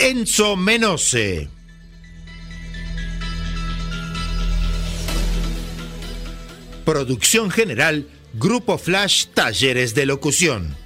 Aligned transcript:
Enzo 0.00 0.56
Menose. 0.56 1.48
Producción 6.84 7.50
general 7.50 8.06
Grupo 8.34 8.78
Flash 8.78 9.26
Talleres 9.34 9.96
de 9.96 10.06
Locución. 10.06 10.76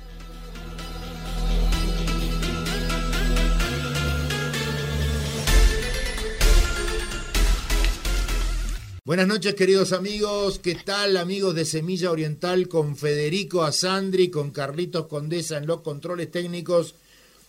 Buenas 9.04 9.26
noches 9.26 9.54
queridos 9.54 9.92
amigos, 9.92 10.58
¿qué 10.58 10.74
tal 10.74 11.18
amigos 11.18 11.54
de 11.54 11.66
Semilla 11.66 12.10
Oriental 12.10 12.66
con 12.68 12.96
Federico 12.96 13.62
Asandri, 13.62 14.30
con 14.30 14.52
Carlitos 14.52 15.06
Condesa 15.06 15.58
en 15.58 15.66
los 15.66 15.82
controles 15.82 16.30
técnicos, 16.30 16.94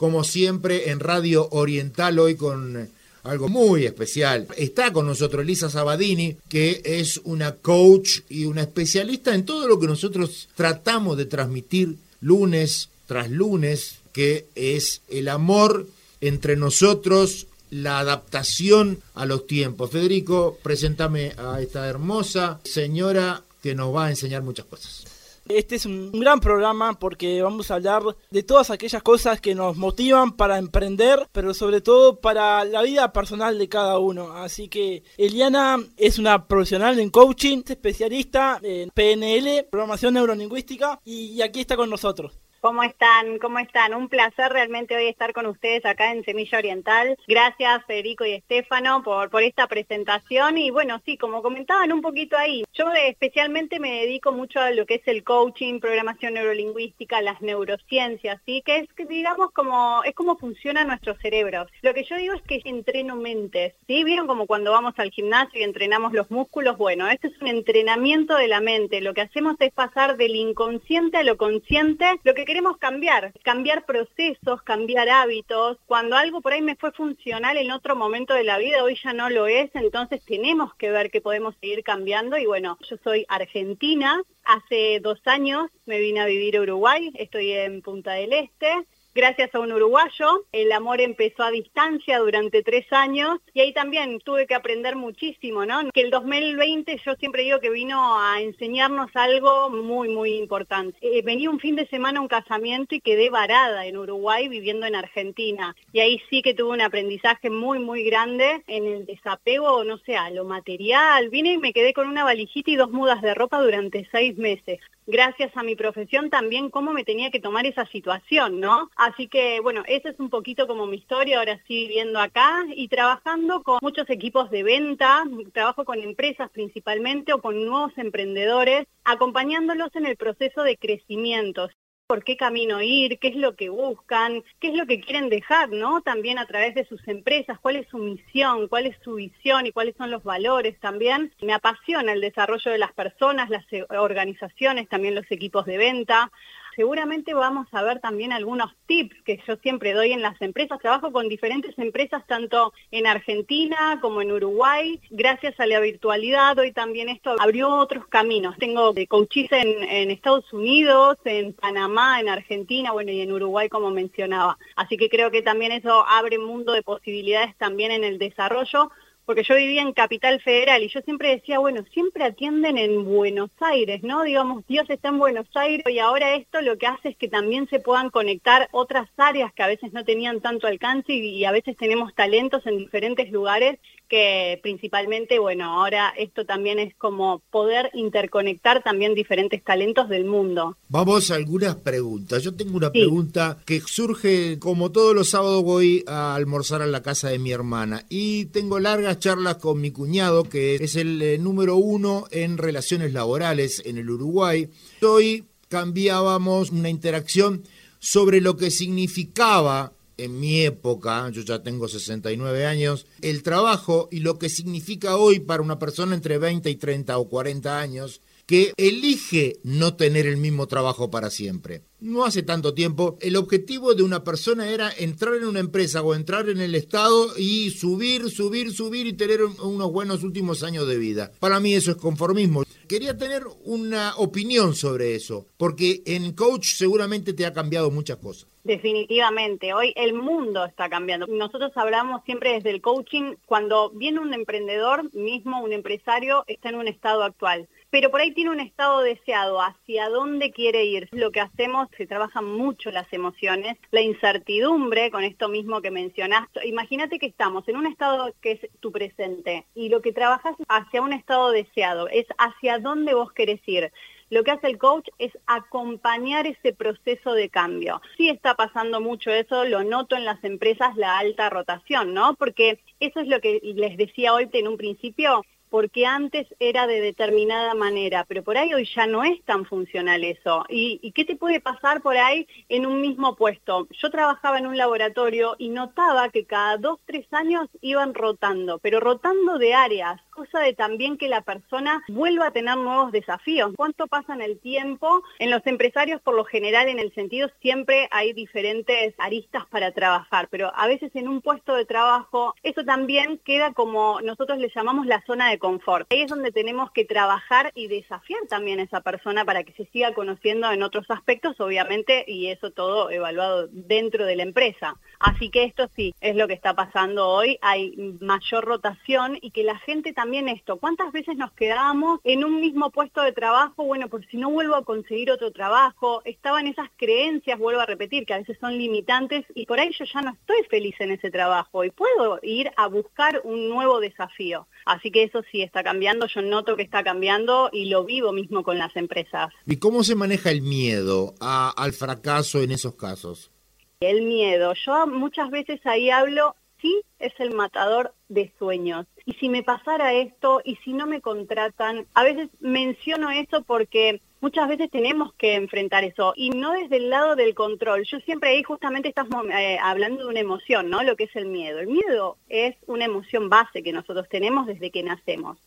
como 0.04 0.26
siempre 0.26 0.90
en 0.90 1.00
Radio 1.00 1.48
Oriental 1.52 2.20
hoy 2.20 2.36
con 2.36 2.90
algo 3.24 3.48
muy 3.48 3.86
especial. 3.86 4.48
Está 4.58 4.92
con 4.92 5.08
nosotros 5.08 5.44
Elisa 5.44 5.70
Sabadini, 5.70 6.36
que 6.50 6.82
es 6.84 7.22
una 7.24 7.56
coach 7.56 8.20
y 8.28 8.44
una 8.44 8.64
especialista 8.64 9.34
en 9.34 9.46
todo 9.46 9.66
lo 9.66 9.80
que 9.80 9.88
nosotros 9.88 10.50
tratamos 10.56 11.16
de 11.16 11.24
transmitir 11.26 11.96
lunes 12.20 12.90
tras 13.06 13.32
lunes, 13.32 14.00
que 14.12 14.48
es 14.56 15.04
el 15.08 15.30
amor 15.30 15.88
entre 16.20 16.58
nosotros, 16.58 17.48
la 17.70 18.00
adaptación 18.00 19.00
a 19.14 19.26
los 19.26 19.48
tiempos. 19.48 19.90
Federico, 19.90 20.60
preséntame 20.62 21.32
a 21.38 21.62
esta 21.62 21.88
hermosa 21.88 22.60
señora 22.66 23.42
que 23.62 23.74
nos 23.74 23.96
va 23.96 24.08
a 24.08 24.10
enseñar 24.10 24.44
muchas 24.44 24.66
cosas. 24.66 25.03
Este 25.48 25.76
es 25.76 25.86
un 25.86 26.12
gran 26.12 26.40
programa 26.40 26.98
porque 26.98 27.42
vamos 27.42 27.70
a 27.70 27.76
hablar 27.76 28.04
de 28.32 28.44
todas 28.44 28.70
aquellas 28.70 29.04
cosas 29.04 29.42
que 29.42 29.56
nos 29.56 29.76
motivan 29.76 30.34
para 30.34 30.58
emprender, 30.58 31.28
pero 31.32 31.54
sobre 31.54 31.82
todo 31.82 32.22
para 32.22 32.64
la 32.64 32.82
vida 32.82 33.12
personal 33.12 33.58
de 33.58 33.68
cada 33.68 34.00
uno. 34.00 34.34
Así 34.34 34.70
que 34.70 35.04
Eliana 35.18 35.78
es 35.98 36.18
una 36.18 36.48
profesional 36.48 37.00
en 37.00 37.10
coaching, 37.10 37.64
especialista 37.68 38.60
en 38.64 38.90
PNL, 38.90 39.68
programación 39.70 40.14
neurolingüística, 40.14 41.00
y 41.04 41.42
aquí 41.42 41.62
está 41.62 41.76
con 41.76 41.90
nosotros. 41.90 42.43
¿Cómo 42.64 42.82
están? 42.82 43.40
¿Cómo 43.40 43.60
están? 43.60 43.94
Un 43.94 44.08
placer 44.08 44.50
realmente 44.50 44.96
hoy 44.96 45.08
estar 45.08 45.34
con 45.34 45.48
ustedes 45.48 45.86
acá 45.86 46.14
en 46.14 46.24
Semilla 46.24 46.60
Oriental. 46.60 47.18
Gracias 47.28 47.86
Federico 47.86 48.24
y 48.24 48.32
Estefano 48.32 49.04
por, 49.04 49.44
esta 49.44 49.68
presentación 49.68 50.58
y 50.58 50.72
bueno, 50.72 51.02
sí, 51.04 51.18
como 51.18 51.42
comentaban 51.42 51.92
un 51.92 52.02
poquito 52.02 52.38
ahí, 52.38 52.64
yo 52.74 52.90
especialmente 52.94 53.82
me 53.82 54.04
dedico 54.04 54.32
mucho 54.32 54.62
a 54.62 54.72
lo 54.72 54.86
que 54.86 54.96
es 54.96 55.02
el 55.08 55.26
coaching, 55.26 55.82
programación 55.82 56.36
neurolingüística, 56.36 57.22
las 57.22 57.42
neurociencias, 57.42 58.40
¿sí? 58.46 58.62
Que 58.66 58.78
es, 58.78 59.08
digamos, 59.10 59.52
como, 59.52 60.02
es 60.06 60.16
como 60.16 60.38
funciona 60.38 60.86
nuestro 60.86 61.16
cerebro. 61.18 61.68
Lo 61.82 61.94
que 61.94 62.06
yo 62.06 62.16
digo 62.16 62.34
es 62.34 62.44
que 62.44 62.62
entreno 62.64 63.18
mentes, 63.18 63.74
¿sí? 63.88 64.06
¿Vieron 64.06 64.26
como 64.26 64.48
cuando 64.48 64.72
vamos 64.72 64.94
al 65.00 65.12
gimnasio 65.12 65.60
y 65.60 65.64
entrenamos 65.64 66.14
los 66.14 66.32
músculos? 66.32 66.78
Bueno, 66.78 67.10
este 67.10 67.28
es 67.28 67.42
un 67.42 67.48
entrenamiento 67.48 68.38
de 68.38 68.48
la 68.48 68.62
mente. 68.62 69.02
Lo 69.02 69.14
que 69.14 69.20
hacemos 69.20 69.58
es 69.60 69.74
pasar 69.74 70.16
del 70.16 70.38
inconsciente 70.38 71.18
a 71.18 71.24
lo 71.24 71.36
consciente, 71.36 72.06
lo 72.24 72.34
que 72.34 72.53
queremos 72.54 72.78
cambiar, 72.78 73.34
cambiar 73.42 73.84
procesos, 73.84 74.62
cambiar 74.62 75.10
hábitos. 75.10 75.80
Cuando 75.88 76.16
algo 76.16 76.40
por 76.40 76.54
ahí 76.54 76.62
me 76.62 76.76
fue 76.76 76.92
funcional 76.92 77.58
en 77.58 77.72
otro 77.72 77.96
momento 77.96 78.36
de 78.36 78.44
la 78.44 78.60
vida, 78.60 78.84
hoy 78.84 78.96
ya 79.04 79.12
no 79.12 79.28
lo 79.32 79.48
es, 79.48 79.72
entonces 79.74 80.24
tenemos 80.24 80.76
que 80.76 80.92
ver 80.92 81.10
que 81.10 81.20
podemos 81.20 81.56
seguir 81.60 81.84
cambiando. 81.84 82.38
Y 82.38 82.46
bueno, 82.46 82.78
yo 82.88 82.98
soy 83.04 83.26
argentina, 83.28 84.22
hace 84.46 85.00
dos 85.02 85.20
años 85.26 85.72
me 85.88 85.98
vine 85.98 86.20
a 86.20 86.28
vivir 86.28 86.58
a 86.58 86.62
Uruguay, 86.62 87.12
estoy 87.16 87.54
en 87.54 87.82
Punta 87.82 88.12
del 88.12 88.34
Este, 88.34 88.86
gracias 89.14 89.54
a 89.54 89.60
un 89.60 89.72
uruguayo. 89.72 90.46
El 90.52 90.72
amor 90.72 91.02
empezó 91.02 91.44
a 91.44 91.52
distancia 91.52 92.20
durante 92.20 92.64
tres 92.64 92.86
años 92.92 93.40
y 93.54 93.62
ahí 93.62 93.74
también 93.74 94.20
tuve 94.20 94.48
que 94.48 94.56
aprender 94.56 94.96
muchísimo, 94.96 95.66
¿no? 95.66 95.92
Que 95.92 96.02
el 96.02 96.12
2020 96.12 97.02
yo 97.06 97.16
siempre 97.16 97.44
digo 97.44 97.60
que 97.60 97.70
vino 97.70 98.20
a 98.20 98.42
enseñarnos 98.42 99.10
algo 99.16 99.70
muy, 99.70 100.10
muy 100.10 100.36
importante. 100.36 100.98
Eh, 101.02 101.22
venía 101.24 101.50
un 101.50 101.60
fin 101.60 101.76
de 101.76 101.88
semana 101.88 102.20
a 102.20 102.22
un 102.22 102.28
casamiento 102.28 102.96
y 102.96 103.02
quedé 103.02 103.30
varada 103.30 103.86
en 103.86 103.98
Uruguay 103.98 104.48
viviendo 104.48 104.86
en 104.86 104.96
Argentina. 104.96 105.76
Y 105.92 106.00
ahí 106.00 106.22
sí 106.30 106.42
que 106.42 106.54
tuve 106.54 106.72
un 106.72 106.82
aprendizaje 106.82 107.50
muy, 107.50 107.80
muy 107.80 108.04
grande 108.04 108.64
en 108.68 108.86
el 108.86 109.06
desapego, 109.06 109.84
no 109.84 109.98
sé, 110.00 110.16
a 110.16 110.30
lo 110.30 110.46
material. 110.46 111.30
Vine 111.30 111.54
y 111.54 111.58
me 111.58 111.74
quedé 111.74 111.94
con 111.94 112.08
una 112.08 112.24
valijita 112.24 112.72
y 112.72 112.76
dos 112.76 112.92
mudas 112.92 113.22
de 113.22 113.34
ropa 113.34 113.62
durante 113.62 114.08
seis 114.12 114.38
meses 114.38 114.80
gracias 115.06 115.56
a 115.56 115.64
mi 115.64 115.76
profesión 115.76 116.30
también 116.30 116.70
cómo 116.70 116.94
me 116.94 117.04
tenía 117.04 117.32
que 117.32 117.40
tomar 117.40 117.66
esa 117.66 117.86
situación, 117.88 118.60
¿no? 118.60 118.90
Así 118.96 119.28
que 119.28 119.60
bueno, 119.60 119.84
esa 119.88 120.10
es 120.10 120.20
un 120.20 120.30
poquito 120.30 120.68
como 120.68 120.86
mi 120.86 120.98
historia, 120.98 121.40
ahora 121.40 121.60
sí 121.68 121.88
viviendo 121.88 122.20
acá 122.20 122.66
y 122.76 122.88
trabajando 122.88 123.64
con 123.64 123.80
muchos 123.82 124.10
equipos 124.10 124.50
de 124.50 124.64
venta, 124.64 125.24
trabajo 125.54 125.86
con 125.86 126.00
empresas 126.00 126.50
principalmente 126.52 127.34
o 127.34 127.42
con 127.42 127.66
nuevos 127.66 127.92
emprendedores, 127.98 128.88
acompañándolos 129.04 129.96
en 129.96 130.06
el 130.06 130.18
proceso 130.18 130.64
de 130.64 130.78
crecimiento 130.78 131.70
por 132.08 132.24
qué 132.24 132.38
camino 132.38 132.82
ir, 132.82 133.20
qué 133.20 133.30
es 133.30 133.36
lo 133.36 133.56
que 133.56 133.70
buscan, 133.70 134.44
qué 134.60 134.70
es 134.70 134.74
lo 134.76 134.86
que 134.86 135.00
quieren 135.00 135.30
dejar, 135.30 135.70
¿no? 135.70 136.02
También 136.02 136.38
a 136.38 136.46
través 136.46 136.76
de 136.76 136.86
sus 136.86 137.08
empresas, 137.08 137.60
cuál 137.60 137.78
es 137.78 137.88
su 137.88 137.98
misión, 137.98 138.68
cuál 138.68 138.86
es 138.86 138.98
su 139.04 139.16
visión 139.16 139.66
y 139.66 139.72
cuáles 139.72 139.96
son 139.96 140.12
los 140.12 140.24
valores 140.24 140.80
también. 140.80 141.34
Me 141.42 141.54
apasiona 141.54 142.14
el 142.14 142.22
desarrollo 142.22 142.72
de 142.72 142.78
las 142.78 142.94
personas, 142.94 143.50
las 143.50 143.66
organizaciones, 143.90 144.90
también 144.90 145.16
los 145.16 145.30
equipos 145.32 145.66
de 145.66 145.78
venta 145.78 146.32
seguramente 146.76 147.34
vamos 147.34 147.68
a 147.72 147.84
ver 147.84 148.00
también 148.00 148.32
algunos 148.32 148.72
tips 148.86 149.16
que 149.24 149.42
yo 149.48 149.56
siempre 149.58 149.94
doy 149.94 150.12
en 150.12 150.22
las 150.22 150.42
empresas. 150.42 150.80
Trabajo 150.80 151.12
con 151.12 151.30
diferentes 151.30 151.78
empresas 151.78 152.26
tanto 152.28 152.74
en 152.92 153.08
Argentina 153.08 154.00
como 154.02 154.22
en 154.22 154.32
Uruguay. 154.32 155.00
Gracias 155.10 155.60
a 155.60 155.66
la 155.66 155.80
virtualidad 155.80 156.58
hoy 156.60 156.72
también 156.72 157.10
esto 157.10 157.36
abrió 157.40 157.70
otros 157.70 158.08
caminos. 158.08 158.58
Tengo 158.58 158.94
de 158.94 159.08
coaches 159.08 159.52
en, 159.52 159.84
en 159.84 160.12
Estados 160.12 160.52
Unidos, 160.54 161.18
en 161.26 161.54
Panamá, 161.54 162.20
en 162.20 162.30
Argentina, 162.30 162.92
bueno, 162.92 163.12
y 163.12 163.22
en 163.22 163.32
Uruguay 163.32 163.70
como 163.70 163.90
mencionaba. 163.90 164.58
Así 164.76 164.98
que 164.98 165.10
creo 165.10 165.32
que 165.32 165.42
también 165.42 165.72
eso 165.72 166.06
abre 166.08 166.38
un 166.38 166.46
mundo 166.46 166.74
de 166.74 166.84
posibilidades 166.84 167.56
también 167.58 167.92
en 167.92 168.04
el 168.04 168.18
desarrollo 168.18 168.92
porque 169.26 169.44
yo 169.44 169.56
vivía 169.56 169.82
en 169.82 169.94
Capital 169.94 170.42
Federal 170.42 170.84
y 170.84 170.90
yo 170.90 171.02
siempre 171.02 171.30
decía, 171.30 171.60
bueno, 171.60 171.84
siempre 171.94 172.24
atienden 172.24 172.78
en 172.78 173.06
Buenos 173.06 173.52
Aires, 173.60 174.04
¿no? 174.04 174.24
Digamos, 174.24 174.66
Dios 174.68 174.90
está 174.90 175.10
en 175.10 175.20
Buenos 175.20 175.48
Aires 175.56 175.86
y 175.88 176.00
ahora 176.00 176.36
esto 176.36 176.62
lo 176.62 176.78
que 176.78 176.88
hace 176.88 177.10
es 177.10 177.18
que 177.18 177.30
también 177.30 177.68
se 177.70 177.80
puedan 177.80 178.10
conectar 178.10 178.68
otras 178.72 179.10
áreas 179.18 179.54
que 179.54 179.64
a 179.64 179.68
veces 179.68 179.94
no 179.94 180.04
tenían 180.04 180.42
tanto 180.42 180.68
alcance 180.68 181.14
y, 181.14 181.46
a 181.46 181.52
veces 181.52 181.78
tenemos 181.78 182.14
talentos 182.14 182.66
en 182.66 182.78
diferentes 182.78 183.32
lugares 183.32 183.80
que 184.10 184.60
principalmente, 184.62 185.40
bueno, 185.40 185.66
ahora 185.66 186.14
esto 186.18 186.46
también 186.46 186.80
es 186.80 186.94
como 186.96 187.42
poder 187.50 187.90
interconectar 187.94 188.84
también 188.84 189.16
diferentes 189.16 189.64
talentos 189.64 190.10
del 190.10 190.26
mundo. 190.26 190.78
Vamos 190.90 191.32
a 191.32 191.36
algunas 191.36 191.76
preguntas. 191.76 192.44
Yo 192.44 192.54
tengo 192.54 192.78
una 192.78 192.92
pregunta 192.92 193.58
que 193.66 193.82
surge, 193.82 194.60
como 194.60 194.92
todos 194.92 195.16
los 195.16 195.30
sábados 195.30 195.64
voy 195.64 196.04
a 196.08 196.36
almorzar 196.36 196.82
a 196.82 196.88
la 196.88 197.02
casa 197.02 197.30
de 197.30 197.40
mi 197.40 197.52
hermana 197.52 198.06
y 198.10 198.46
tengo 198.46 198.80
largas 198.80 199.20
charlas 199.20 199.58
con 199.58 199.82
mi 199.82 199.92
cuñado, 199.92 200.44
que 200.44 200.76
es 200.76 200.96
el 200.96 201.22
eh, 201.22 201.38
número 201.38 201.76
uno 201.78 202.26
en 202.32 202.58
relaciones 202.58 203.14
laborales 203.14 203.82
en 203.86 203.98
el 203.98 204.10
Uruguay. 204.10 204.70
Hoy 205.02 205.46
cambiábamos 205.70 206.70
una 206.70 206.90
interacción 206.90 207.64
sobre 208.00 208.42
lo 208.42 208.58
que 208.58 208.70
significaba 208.70 209.94
en 210.18 210.40
mi 210.40 210.62
época, 210.62 211.30
yo 211.30 211.42
ya 211.42 211.64
tengo 211.64 211.88
69 211.88 212.66
años, 212.66 213.06
el 213.22 213.44
trabajo 213.44 214.10
y 214.12 214.20
lo 214.20 214.38
que 214.40 214.50
significa 214.50 215.18
hoy 215.18 215.40
para 215.40 215.64
una 215.64 215.80
persona 215.80 216.16
entre 216.16 216.38
20 216.38 216.70
y 216.70 216.76
30 216.76 217.18
o 217.18 217.30
40 217.30 217.80
años 217.80 218.22
que 218.46 218.74
elige 218.76 219.60
no 219.64 219.96
tener 219.96 220.28
el 220.28 220.38
mismo 220.38 220.68
trabajo 220.68 221.10
para 221.10 221.30
siempre. 221.30 221.84
No 222.02 222.26
hace 222.26 222.44
tanto 222.44 222.74
tiempo, 222.74 223.18
el 223.22 223.38
objetivo 223.38 223.96
de 223.96 224.04
una 224.04 224.24
persona 224.24 224.70
era 224.70 224.92
entrar 224.92 225.36
en 225.36 225.46
una 225.46 225.62
empresa 225.62 226.02
o 226.02 226.14
entrar 226.14 226.50
en 226.50 226.60
el 226.60 226.76
Estado 226.76 227.38
y 227.38 227.72
subir, 227.72 228.30
subir, 228.30 228.74
subir 228.74 229.08
y 229.08 229.14
tener 229.14 229.44
unos 229.44 229.92
buenos 229.92 230.24
últimos 230.24 230.62
años 230.64 230.88
de 230.88 230.98
vida. 230.98 231.32
Para 231.40 231.62
mí 231.62 231.74
eso 231.74 231.92
es 231.92 231.98
conformismo 231.98 232.64
quería 232.88 233.18
tener 233.18 233.44
una 233.64 234.16
opinión 234.18 234.76
sobre 234.76 235.16
eso, 235.16 235.48
porque 235.58 236.04
en 236.06 236.34
coach 236.34 236.76
seguramente 236.76 237.34
te 237.34 237.46
ha 237.46 237.54
cambiado 237.54 237.90
muchas 237.90 238.18
cosas. 238.18 238.53
Definitivamente, 238.64 239.74
hoy 239.74 239.94
el 239.98 240.14
mundo 240.14 240.64
está 240.64 240.90
cambiando. 240.90 241.28
Nosotros 241.28 241.72
hablamos 241.76 242.24
siempre 242.24 242.54
desde 242.54 242.70
el 242.70 242.82
coaching, 242.82 243.36
cuando 243.46 243.90
viene 243.90 244.20
un 244.20 244.34
emprendedor 244.34 245.14
mismo, 245.14 245.62
un 245.62 245.74
empresario, 245.74 246.46
está 246.48 246.70
en 246.70 246.76
un 246.76 246.88
estado 246.88 247.24
actual 247.24 247.68
pero 247.94 248.10
por 248.10 248.22
ahí 248.22 248.32
tiene 248.32 248.50
un 248.50 248.60
estado 248.60 249.02
deseado, 249.02 249.62
hacia 249.62 250.10
dónde 250.10 250.50
quiere 250.52 250.84
ir. 250.84 251.08
Lo 251.12 251.30
que 251.32 251.42
hacemos, 251.42 251.88
se 251.96 252.08
trabajan 252.08 252.44
mucho 252.44 252.90
las 252.90 253.06
emociones, 253.14 253.78
la 253.92 254.02
incertidumbre, 254.02 255.12
con 255.12 255.24
esto 255.24 255.48
mismo 255.48 255.80
que 255.80 255.92
mencionaste. 255.92 256.68
Imagínate 256.68 257.20
que 257.20 257.28
estamos 257.28 257.68
en 257.68 257.78
un 257.78 257.86
estado 257.86 258.34
que 258.42 258.54
es 258.54 258.62
tu 258.80 258.92
presente 258.92 259.68
y 259.76 259.90
lo 259.90 260.02
que 260.02 260.12
trabajas 260.12 260.56
hacia 260.70 261.04
un 261.04 261.14
estado 261.14 261.52
deseado, 261.52 262.08
es 262.08 262.26
hacia 262.40 262.80
dónde 262.80 263.14
vos 263.14 263.32
querés 263.32 263.62
ir. 263.68 263.92
Lo 264.34 264.44
que 264.44 264.50
hace 264.50 264.66
el 264.66 264.80
coach 264.80 265.10
es 265.20 265.32
acompañar 265.46 266.48
ese 266.48 266.74
proceso 266.74 267.36
de 267.36 267.50
cambio. 267.50 268.02
Sí 268.18 268.30
está 268.30 268.56
pasando 268.56 269.00
mucho 269.00 269.30
eso, 269.30 269.64
lo 269.64 269.84
noto 269.84 270.16
en 270.16 270.26
las 270.26 270.44
empresas, 270.44 270.98
la 270.98 271.20
alta 271.20 271.52
rotación, 271.52 272.16
¿no? 272.16 272.34
Porque 272.34 272.80
eso 273.00 273.20
es 273.20 273.28
lo 273.28 273.40
que 273.42 273.60
les 273.62 273.96
decía 273.96 274.34
hoy 274.34 274.50
en 274.54 274.68
un 274.68 274.78
principio, 274.78 275.44
porque 275.74 276.06
antes 276.06 276.46
era 276.60 276.86
de 276.86 277.02
determinada 277.02 277.74
manera, 277.74 278.26
pero 278.28 278.44
por 278.44 278.58
ahí 278.58 278.72
hoy 278.76 278.88
ya 278.96 279.08
no 279.08 279.24
es 279.24 279.44
tan 279.44 279.66
funcional 279.66 280.24
eso. 280.24 280.66
¿Y, 280.70 281.12
qué 281.14 281.26
te 281.26 281.36
puede 281.36 281.62
pasar 281.62 282.02
por 282.02 282.16
ahí 282.16 282.48
en 282.70 282.86
un 282.86 283.02
mismo 283.02 283.36
puesto? 283.36 283.88
Yo 283.92 284.12
trabajaba 284.12 284.60
en 284.60 284.68
un 284.68 284.78
laboratorio 284.78 285.56
y 285.58 285.70
notaba 285.70 286.30
que 286.30 286.46
cada 286.46 286.78
dos, 286.78 287.00
tres 287.06 287.26
años 287.34 287.68
iban 287.82 288.14
rotando, 288.14 288.78
pero 288.78 289.00
rotando 289.00 289.58
de 289.58 289.74
áreas, 289.74 290.22
cosa 290.34 290.60
de 290.60 290.74
también 290.74 291.18
que 291.18 291.28
la 291.28 291.42
persona 291.42 292.04
vuelva 292.08 292.48
a 292.48 292.52
tener 292.52 292.78
nuevos 292.78 293.12
desafíos. 293.12 293.72
¿Cuánto 293.76 294.08
pasa 294.08 294.34
en 294.34 294.42
el 294.42 294.60
tiempo? 294.60 295.24
En 295.40 295.52
los 295.52 295.66
empresarios, 295.66 296.22
por 296.22 296.36
lo 296.36 296.44
general, 296.44 296.90
en 296.90 297.00
el 297.00 297.14
sentido, 297.14 297.50
siempre 297.62 298.08
hay 298.12 298.34
diferentes 298.34 299.14
aristas 299.18 299.66
para 299.68 299.92
trabajar, 299.92 300.48
pero 300.50 300.72
a 300.76 300.88
veces 300.88 301.12
en 301.16 301.28
un 301.28 301.42
puesto 301.42 301.76
de 301.76 301.86
trabajo, 301.86 302.56
eso 302.64 302.84
también 302.84 303.40
queda 303.46 303.74
como 303.74 304.22
nosotros 304.22 304.58
le 304.58 304.72
llamamos 304.76 305.06
la 305.06 305.24
zona 305.26 305.50
de 305.50 305.60
confort. 305.60 306.12
Ahí 306.12 306.22
es 306.22 306.30
donde 306.30 306.52
tenemos 306.52 306.92
que 306.92 307.06
trabajar 307.06 307.72
y 307.76 307.88
desafiar 307.88 308.42
también 308.50 308.80
a 308.80 308.84
esa 308.84 309.02
persona 309.02 309.46
para 309.46 309.64
que 309.64 309.74
se 309.74 309.86
siga 309.92 310.14
conociendo 310.14 310.72
en 310.72 310.84
otros 310.84 311.10
aspectos, 311.10 311.60
obviamente, 311.60 312.26
y 312.28 312.48
eso 312.48 312.72
todo 312.72 313.12
evaluado 313.12 313.68
dentro 313.72 314.26
de 314.26 314.36
la 314.36 314.44
empresa. 314.44 314.96
Así 315.20 315.50
que 315.50 315.64
esto 315.64 315.90
sí, 315.96 316.14
es 316.22 316.36
lo 316.36 316.48
que 316.48 316.54
está 316.54 316.74
pasando 316.74 317.30
hoy. 317.30 317.58
Hay 317.62 317.96
mayor 318.20 318.66
rotación 318.66 319.38
y 319.42 319.52
que 319.52 319.64
la 319.64 319.78
gente 319.78 320.12
también 320.12 320.23
esto, 320.32 320.78
¿cuántas 320.78 321.12
veces 321.12 321.36
nos 321.36 321.52
quedábamos 321.52 322.20
en 322.24 322.44
un 322.44 322.62
mismo 322.62 322.90
puesto 322.92 323.22
de 323.22 323.34
trabajo? 323.34 323.84
Bueno, 323.84 324.08
por 324.08 324.26
si 324.28 324.38
no 324.38 324.50
vuelvo 324.50 324.76
a 324.76 324.86
conseguir 324.86 325.32
otro 325.32 325.52
trabajo, 325.52 326.22
estaban 326.26 326.68
esas 326.68 326.90
creencias, 326.96 327.60
vuelvo 327.60 327.82
a 327.82 327.86
repetir, 327.86 328.26
que 328.26 328.34
a 328.34 328.38
veces 328.38 328.58
son 328.60 328.78
limitantes 328.78 329.46
y 329.54 329.66
por 329.66 329.80
ahí 329.80 329.92
yo 329.98 330.06
ya 330.06 330.22
no 330.22 330.32
estoy 330.32 330.64
feliz 330.70 330.96
en 331.00 331.12
ese 331.12 331.30
trabajo 331.30 331.84
y 331.84 331.92
puedo 331.92 332.40
ir 332.42 332.72
a 332.78 332.88
buscar 332.88 333.42
un 333.44 333.70
nuevo 333.70 334.00
desafío. 334.00 334.68
Así 334.86 335.12
que 335.12 335.24
eso 335.24 335.42
sí 335.52 335.62
está 335.62 335.84
cambiando, 335.84 336.28
yo 336.28 336.42
noto 336.42 336.76
que 336.76 336.84
está 336.84 337.04
cambiando 337.04 337.70
y 337.74 337.86
lo 337.86 338.06
vivo 338.06 338.32
mismo 338.32 338.64
con 338.64 338.78
las 338.78 338.96
empresas. 338.96 339.52
¿Y 339.66 339.78
cómo 339.78 340.04
se 340.04 340.16
maneja 340.16 340.52
el 340.52 340.62
miedo 340.62 341.34
al 341.42 341.92
fracaso 341.94 342.62
en 342.62 342.72
esos 342.72 342.96
casos? 342.96 343.52
El 344.00 344.24
miedo, 344.24 344.74
yo 344.86 345.08
muchas 345.08 345.50
veces 345.50 345.80
ahí 345.86 346.10
hablo, 346.10 346.56
sí 346.84 347.02
es 347.18 347.34
el 347.40 347.56
matador 347.56 348.14
de 348.28 348.52
sueños. 348.60 349.08
Y 349.26 349.34
si 349.34 349.50
me 349.50 349.64
pasara 349.64 350.14
esto, 350.14 350.62
y 350.64 350.76
si 350.84 350.94
no 350.94 351.08
me 351.08 351.22
contratan, 351.22 352.06
a 352.14 352.24
veces 352.24 352.50
menciono 352.60 353.32
eso 353.32 353.64
porque 353.64 354.22
muchas 354.42 354.68
veces 354.68 354.92
tenemos 354.92 355.34
que 355.36 355.56
enfrentar 355.56 356.04
eso 356.04 356.34
y 356.36 356.50
no 356.50 356.74
desde 356.74 356.98
el 356.98 357.10
lado 357.10 357.38
del 357.38 357.56
control. 357.56 358.04
Yo 358.04 358.20
siempre 358.20 358.50
ahí 358.50 358.64
justamente 358.64 359.08
estamos 359.08 359.46
eh, 359.50 359.78
hablando 359.82 360.24
de 360.24 360.30
una 360.30 360.42
emoción, 360.42 360.90
¿no? 360.90 361.02
Lo 361.04 361.16
que 361.16 361.24
es 361.24 361.36
el 361.38 361.46
miedo. 361.46 361.80
El 361.80 361.88
miedo 361.88 362.38
es 362.50 362.76
una 362.86 363.06
emoción 363.06 363.48
base 363.50 363.82
que 363.82 363.94
nosotros 363.94 364.28
tenemos 364.30 364.68
desde 364.68 364.92
que 364.92 365.02
nacemos. 365.02 365.58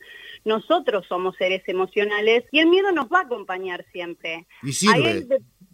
Nosotros 0.45 1.07
somos 1.09 1.35
seres 1.37 1.63
emocionales 1.67 2.45
y 2.53 2.59
el 2.59 2.69
miedo 2.69 2.93
nos 2.93 3.07
va 3.07 3.21
a 3.21 3.23
acompañar 3.23 3.87
siempre. 3.91 4.47
Y 4.63 4.73
sirve, 4.73 5.27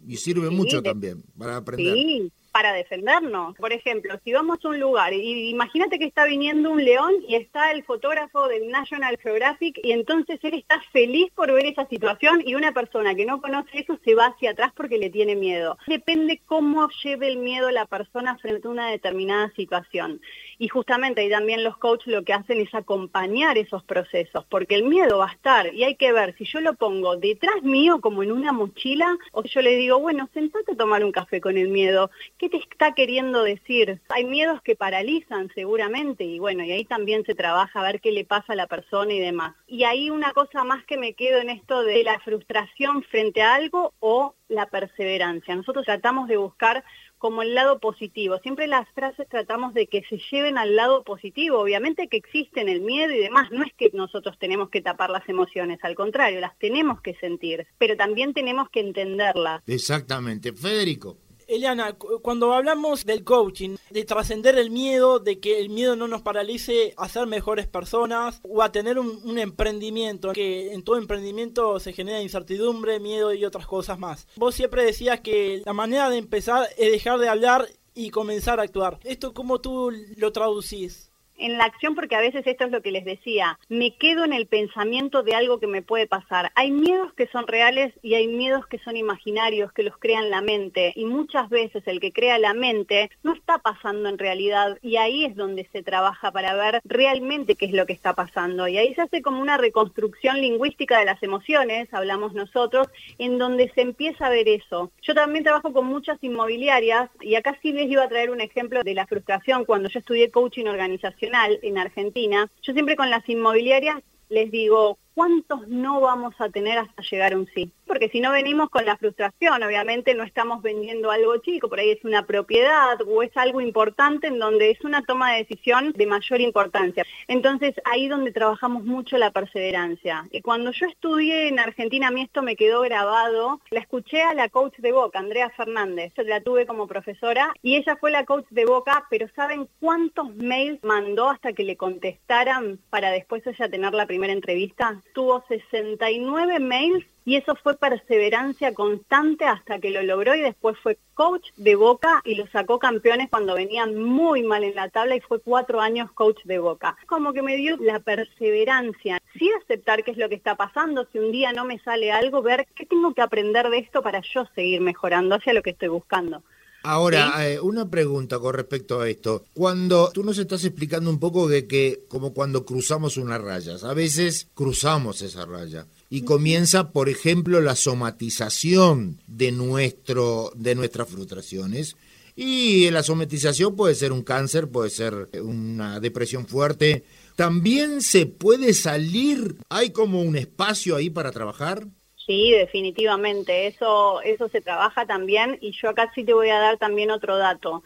y 0.07 0.15
sirve 0.15 0.49
mucho 0.49 0.81
también 0.81 1.21
para 1.37 1.57
aprender. 1.57 1.93
Sí 1.93 2.31
para 2.53 2.71
defendernos. 2.71 3.55
Por 3.57 3.73
ejemplo, 3.73 4.17
si 4.23 4.31
vamos 4.31 4.59
a 4.63 4.69
un 4.69 4.79
lugar 4.79 5.11
y 5.11 5.49
imagínate 5.49 5.97
que 5.97 6.05
está 6.05 6.25
viniendo 6.25 6.69
un 6.69 6.85
león 6.85 7.11
y 7.27 7.35
está 7.35 7.71
el 7.71 7.83
fotógrafo 7.83 8.47
del 8.47 8.69
National 8.69 9.17
Geographic 9.17 9.79
y 9.83 9.91
entonces 9.91 10.39
él 10.43 10.53
está 10.53 10.79
feliz 10.91 11.31
por 11.33 11.51
ver 11.51 11.65
esa 11.65 11.87
situación 11.87 12.43
y 12.45 12.53
una 12.53 12.71
persona 12.71 13.15
que 13.15 13.25
no 13.25 13.41
conoce 13.41 13.79
eso 13.79 13.99
se 14.05 14.13
va 14.13 14.27
hacia 14.27 14.51
atrás 14.51 14.71
porque 14.75 14.99
le 14.99 15.09
tiene 15.09 15.35
miedo. 15.35 15.79
Depende 15.87 16.41
cómo 16.45 16.89
lleve 17.03 17.27
el 17.27 17.37
miedo 17.37 17.71
la 17.71 17.87
persona 17.87 18.37
frente 18.37 18.67
a 18.67 18.71
una 18.71 18.89
determinada 18.89 19.51
situación. 19.55 20.21
Y 20.59 20.67
justamente 20.67 21.21
ahí 21.21 21.29
también 21.31 21.63
los 21.63 21.77
coaches 21.77 22.13
lo 22.13 22.23
que 22.23 22.33
hacen 22.33 22.59
es 22.59 22.73
acompañar 22.75 23.57
esos 23.57 23.83
procesos, 23.83 24.45
porque 24.47 24.75
el 24.75 24.83
miedo 24.83 25.17
va 25.17 25.29
a 25.29 25.33
estar 25.33 25.73
y 25.73 25.83
hay 25.83 25.95
que 25.95 26.13
ver 26.13 26.35
si 26.37 26.45
yo 26.45 26.61
lo 26.61 26.75
pongo 26.75 27.17
detrás 27.17 27.63
mío 27.63 27.99
como 27.99 28.21
en 28.21 28.31
una 28.31 28.51
mochila 28.51 29.17
o 29.31 29.43
yo 29.43 29.61
le 29.61 29.75
digo, 29.75 29.99
bueno, 29.99 30.29
sentate 30.35 30.73
a 30.73 30.75
tomar 30.75 31.03
un 31.03 31.11
café 31.11 31.41
con 31.41 31.57
el 31.57 31.69
miedo 31.69 32.11
¿Qué 32.43 32.49
te 32.49 32.57
está 32.57 32.91
queriendo 32.91 33.41
decir? 33.41 34.01
Hay 34.09 34.25
miedos 34.25 34.61
que 34.61 34.75
paralizan 34.75 35.49
seguramente 35.55 36.25
y 36.25 36.39
bueno, 36.39 36.65
y 36.65 36.73
ahí 36.73 36.83
también 36.83 37.23
se 37.23 37.35
trabaja 37.35 37.79
a 37.79 37.83
ver 37.83 38.01
qué 38.01 38.11
le 38.11 38.25
pasa 38.25 38.51
a 38.51 38.57
la 38.57 38.67
persona 38.67 39.13
y 39.13 39.19
demás. 39.19 39.55
Y 39.65 39.85
ahí 39.85 40.09
una 40.09 40.33
cosa 40.33 40.65
más 40.65 40.83
que 40.83 40.97
me 40.97 41.13
quedo 41.13 41.39
en 41.39 41.49
esto 41.49 41.83
de 41.83 42.03
la 42.03 42.19
frustración 42.19 43.01
frente 43.03 43.41
a 43.41 43.55
algo 43.55 43.93
o 44.01 44.35
la 44.49 44.65
perseverancia. 44.65 45.55
Nosotros 45.55 45.85
tratamos 45.85 46.27
de 46.27 46.35
buscar 46.35 46.83
como 47.17 47.43
el 47.43 47.55
lado 47.55 47.79
positivo. 47.79 48.37
Siempre 48.39 48.67
las 48.67 48.89
frases 48.89 49.25
tratamos 49.29 49.73
de 49.73 49.87
que 49.87 50.03
se 50.09 50.19
lleven 50.29 50.57
al 50.57 50.75
lado 50.75 51.05
positivo. 51.05 51.59
Obviamente 51.59 52.09
que 52.09 52.17
existen 52.17 52.67
el 52.67 52.81
miedo 52.81 53.13
y 53.13 53.19
demás. 53.19 53.51
No 53.51 53.63
es 53.63 53.71
que 53.71 53.89
nosotros 53.93 54.37
tenemos 54.37 54.69
que 54.69 54.81
tapar 54.81 55.11
las 55.11 55.29
emociones, 55.29 55.79
al 55.81 55.95
contrario, 55.95 56.41
las 56.41 56.59
tenemos 56.59 56.99
que 56.99 57.15
sentir, 57.15 57.67
pero 57.77 57.95
también 57.95 58.33
tenemos 58.33 58.69
que 58.69 58.81
entenderlas. 58.81 59.63
Exactamente. 59.65 60.51
Federico. 60.51 61.19
Eliana, 61.55 61.93
cuando 61.93 62.53
hablamos 62.53 63.05
del 63.05 63.23
coaching, 63.23 63.77
de 63.89 64.05
trascender 64.05 64.57
el 64.57 64.71
miedo, 64.71 65.19
de 65.19 65.39
que 65.39 65.59
el 65.59 65.69
miedo 65.69 65.95
no 65.95 66.07
nos 66.07 66.21
paralice 66.21 66.93
a 66.97 67.07
ser 67.07 67.27
mejores 67.27 67.67
personas 67.67 68.39
o 68.43 68.61
a 68.61 68.71
tener 68.71 68.99
un, 68.99 69.37
emprendimiento, 69.37 70.33
que 70.33 70.73
en 70.73 70.83
todo 70.83 70.97
emprendimiento 70.97 71.79
se 71.79 71.93
genera 71.93 72.21
incertidumbre, 72.21 72.99
miedo 72.99 73.33
y 73.33 73.45
otras 73.45 73.67
cosas 73.67 73.99
más. 73.99 74.27
Vos 74.35 74.55
siempre 74.55 74.83
decías 74.83 75.21
que 75.21 75.61
la 75.65 75.73
manera 75.73 76.09
de 76.09 76.17
empezar 76.17 76.67
es 76.77 76.91
dejar 76.91 77.19
de 77.19 77.29
hablar 77.29 77.67
y 77.95 78.09
comenzar 78.09 78.59
a 78.59 78.63
actuar. 78.63 78.99
¿Esto 79.03 79.33
cómo 79.33 79.61
tú 79.61 79.91
lo 80.17 80.31
traducís? 80.31 81.12
En 81.43 81.57
la 81.57 81.65
acción 81.65 81.93
porque 81.93 82.15
a 82.15 82.21
veces 82.21 82.47
esto 82.47 82.63
es 82.63 82.71
lo 82.71 82.81
que 82.81 82.93
les 82.93 83.03
decía, 83.03 83.59
me 83.67 83.97
quedo 83.97 84.23
en 84.23 84.31
el 84.31 84.47
pensamiento 84.47 85.23
de 85.23 85.35
algo 85.35 85.59
que 85.59 85.67
me 85.67 85.81
puede 85.81 86.07
pasar. 86.07 86.53
Hay 86.55 86.71
miedos 86.71 87.11
que 87.13 87.27
son 87.27 87.47
reales 87.47 87.93
y 88.01 88.13
hay 88.13 88.27
miedos 88.27 88.65
que 88.65 88.79
son 88.79 88.95
imaginarios, 88.95 89.73
que 89.73 89.83
los 89.83 89.97
crean 89.97 90.29
la 90.29 90.39
mente 90.39 90.93
y 90.95 91.03
muchas 91.03 91.49
veces 91.49 91.83
el 91.85 91.99
que 91.99 92.13
crea 92.13 92.39
la 92.39 92.53
mente 92.53 93.11
no 93.23 93.33
está 93.33 93.57
pasando 93.57 94.07
en 94.07 94.17
realidad 94.17 94.77
y 94.81 94.95
ahí 94.95 95.25
es 95.25 95.35
donde 95.35 95.67
se 95.73 95.83
trabaja 95.83 96.31
para 96.31 96.55
ver 96.55 96.79
realmente 96.85 97.55
qué 97.55 97.65
es 97.65 97.73
lo 97.73 97.85
que 97.85 97.93
está 97.93 98.13
pasando 98.13 98.69
y 98.69 98.77
ahí 98.77 98.95
se 98.95 99.01
hace 99.01 99.21
como 99.21 99.41
una 99.41 99.57
reconstrucción 99.57 100.39
lingüística 100.39 100.97
de 100.97 101.05
las 101.05 101.21
emociones, 101.23 101.93
hablamos 101.93 102.33
nosotros, 102.33 102.87
en 103.17 103.37
donde 103.37 103.69
se 103.75 103.81
empieza 103.81 104.27
a 104.27 104.29
ver 104.29 104.47
eso. 104.47 104.91
Yo 105.01 105.13
también 105.13 105.43
trabajo 105.43 105.73
con 105.73 105.87
muchas 105.87 106.23
inmobiliarias 106.23 107.09
y 107.19 107.35
acá 107.35 107.57
sí 107.61 107.73
les 107.73 107.91
iba 107.91 108.03
a 108.03 108.09
traer 108.09 108.29
un 108.29 108.39
ejemplo 108.39 108.81
de 108.81 108.93
la 108.93 109.07
frustración 109.07 109.65
cuando 109.65 109.89
yo 109.89 109.99
estudié 109.99 110.31
coaching 110.31 110.67
organizacional 110.67 111.32
en 111.61 111.77
Argentina, 111.77 112.49
yo 112.61 112.73
siempre 112.73 112.95
con 112.95 113.09
las 113.09 113.27
inmobiliarias 113.27 114.01
les 114.29 114.51
digo, 114.51 114.97
¿cuántos 115.15 115.67
no 115.67 116.01
vamos 116.01 116.33
a 116.39 116.49
tener 116.49 116.77
hasta 116.77 117.03
llegar 117.03 117.33
a 117.33 117.37
un 117.37 117.47
sí? 117.53 117.71
Porque 117.85 118.09
si 118.09 118.19
no 118.19 118.31
venimos 118.31 118.69
con 118.69 118.85
la 118.85 118.97
frustración, 118.97 119.61
obviamente 119.61 120.15
no 120.15 120.23
estamos 120.23 120.61
vendiendo 120.61 121.11
algo 121.11 121.37
chico, 121.37 121.69
por 121.69 121.79
ahí 121.79 121.91
es 121.91 122.03
una 122.03 122.25
propiedad 122.25 122.99
o 123.05 123.23
es 123.23 123.35
algo 123.37 123.61
importante 123.61 124.27
en 124.27 124.39
donde 124.39 124.71
es 124.71 124.81
una 124.83 125.03
toma 125.03 125.33
de 125.33 125.39
decisión 125.39 125.91
de 125.91 126.05
mayor 126.05 126.41
importancia. 126.41 127.05
Entonces 127.27 127.75
ahí 127.85 128.07
donde 128.07 128.31
trabajamos 128.31 128.83
mucho 128.83 129.17
la 129.17 129.31
perseverancia. 129.31 130.25
Y 130.31 130.41
cuando 130.41 130.71
yo 130.71 130.87
estudié 130.87 131.49
en 131.49 131.59
Argentina, 131.59 132.07
a 132.07 132.11
mí 132.11 132.21
esto 132.21 132.41
me 132.41 132.55
quedó 132.55 132.81
grabado, 132.81 133.61
la 133.69 133.79
escuché 133.79 134.23
a 134.23 134.33
la 134.33 134.49
coach 134.49 134.77
de 134.77 134.91
Boca, 134.91 135.19
Andrea 135.19 135.49
Fernández, 135.51 136.13
yo 136.17 136.23
la 136.23 136.41
tuve 136.41 136.65
como 136.65 136.87
profesora 136.87 137.53
y 137.61 137.75
ella 137.75 137.95
fue 137.97 138.11
la 138.11 138.25
coach 138.25 138.47
de 138.49 138.65
Boca, 138.65 139.05
pero 139.09 139.27
¿saben 139.35 139.67
cuántos 139.79 140.35
mails 140.35 140.83
mandó 140.83 141.29
hasta 141.29 141.53
que 141.53 141.63
le 141.63 141.77
contestaran 141.77 142.79
para 142.89 143.11
después 143.11 143.45
ella 143.45 143.69
tener 143.69 143.93
la 143.93 144.07
primera 144.07 144.33
entrevista? 144.33 145.02
Tuvo 145.13 145.43
69 145.47 146.59
mails 146.59 147.05
y 147.25 147.37
eso 147.37 147.55
fue 147.55 147.77
perseverancia 147.77 148.73
constante 148.73 149.45
hasta 149.45 149.79
que 149.79 149.91
lo 149.91 150.01
logró 150.03 150.35
y 150.35 150.41
después 150.41 150.77
fue 150.79 150.97
coach 151.13 151.47
de 151.55 151.75
Boca 151.75 152.21
y 152.25 152.35
lo 152.35 152.47
sacó 152.47 152.79
campeones 152.79 153.29
cuando 153.29 153.55
venían 153.55 153.95
muy 153.95 154.43
mal 154.43 154.63
en 154.63 154.75
la 154.75 154.89
tabla 154.89 155.15
y 155.15 155.21
fue 155.21 155.39
cuatro 155.39 155.79
años 155.79 156.11
coach 156.11 156.43
de 156.43 156.59
Boca. 156.59 156.97
Como 157.07 157.31
que 157.31 157.41
me 157.41 157.55
dio 157.55 157.77
la 157.77 157.99
perseverancia, 157.99 159.21
sí 159.37 159.49
aceptar 159.61 160.03
qué 160.03 160.11
es 160.11 160.17
lo 160.17 160.27
que 160.27 160.35
está 160.35 160.55
pasando, 160.55 161.07
si 161.11 161.19
un 161.19 161.31
día 161.31 161.53
no 161.53 161.63
me 161.65 161.79
sale 161.79 162.11
algo, 162.11 162.41
ver 162.41 162.67
qué 162.75 162.85
tengo 162.85 163.13
que 163.13 163.21
aprender 163.21 163.69
de 163.69 163.77
esto 163.77 164.01
para 164.01 164.21
yo 164.21 164.45
seguir 164.53 164.81
mejorando 164.81 165.35
hacia 165.35 165.53
lo 165.53 165.61
que 165.61 165.71
estoy 165.71 165.89
buscando. 165.89 166.43
Ahora, 166.83 167.49
eh, 167.49 167.61
una 167.61 167.89
pregunta 167.89 168.39
con 168.39 168.53
respecto 168.53 168.99
a 168.99 169.09
esto. 169.09 169.45
Cuando 169.53 170.11
tú 170.13 170.21
nos 170.21 170.37
estás 170.37 170.65
explicando 170.65 171.09
un 171.09 171.17
poco 171.17 171.47
de 171.47 171.65
que, 171.65 172.03
como 172.09 172.33
cuando 172.33 172.65
cruzamos 172.65 173.15
una 173.15 173.37
raya, 173.37 173.77
a 173.81 173.93
veces 173.93 174.47
cruzamos 174.53 175.21
esa 175.21 175.45
raya 175.45 175.87
y 176.09 176.23
comienza, 176.23 176.91
por 176.91 177.07
ejemplo, 177.07 177.61
la 177.61 177.77
somatización 177.77 179.17
de, 179.27 179.53
nuestro, 179.53 180.51
de 180.55 180.75
nuestras 180.75 181.07
frustraciones. 181.07 181.95
Y 182.35 182.89
la 182.91 183.01
somatización 183.01 183.75
puede 183.75 183.95
ser 183.95 184.11
un 184.11 184.21
cáncer, 184.21 184.67
puede 184.67 184.89
ser 184.89 185.29
una 185.41 186.01
depresión 186.01 186.47
fuerte. 186.47 187.05
También 187.37 188.01
se 188.01 188.25
puede 188.25 188.73
salir, 188.73 189.55
hay 189.69 189.91
como 189.91 190.21
un 190.21 190.35
espacio 190.35 190.95
ahí 190.97 191.09
para 191.09 191.31
trabajar. 191.31 191.87
Sí, 192.25 192.51
definitivamente, 192.51 193.67
eso, 193.67 194.21
eso 194.21 194.47
se 194.49 194.61
trabaja 194.61 195.05
también 195.05 195.57
y 195.61 195.71
yo 195.71 195.89
acá 195.89 196.11
sí 196.15 196.23
te 196.23 196.33
voy 196.33 196.49
a 196.49 196.59
dar 196.59 196.77
también 196.77 197.11
otro 197.11 197.37
dato. 197.37 197.83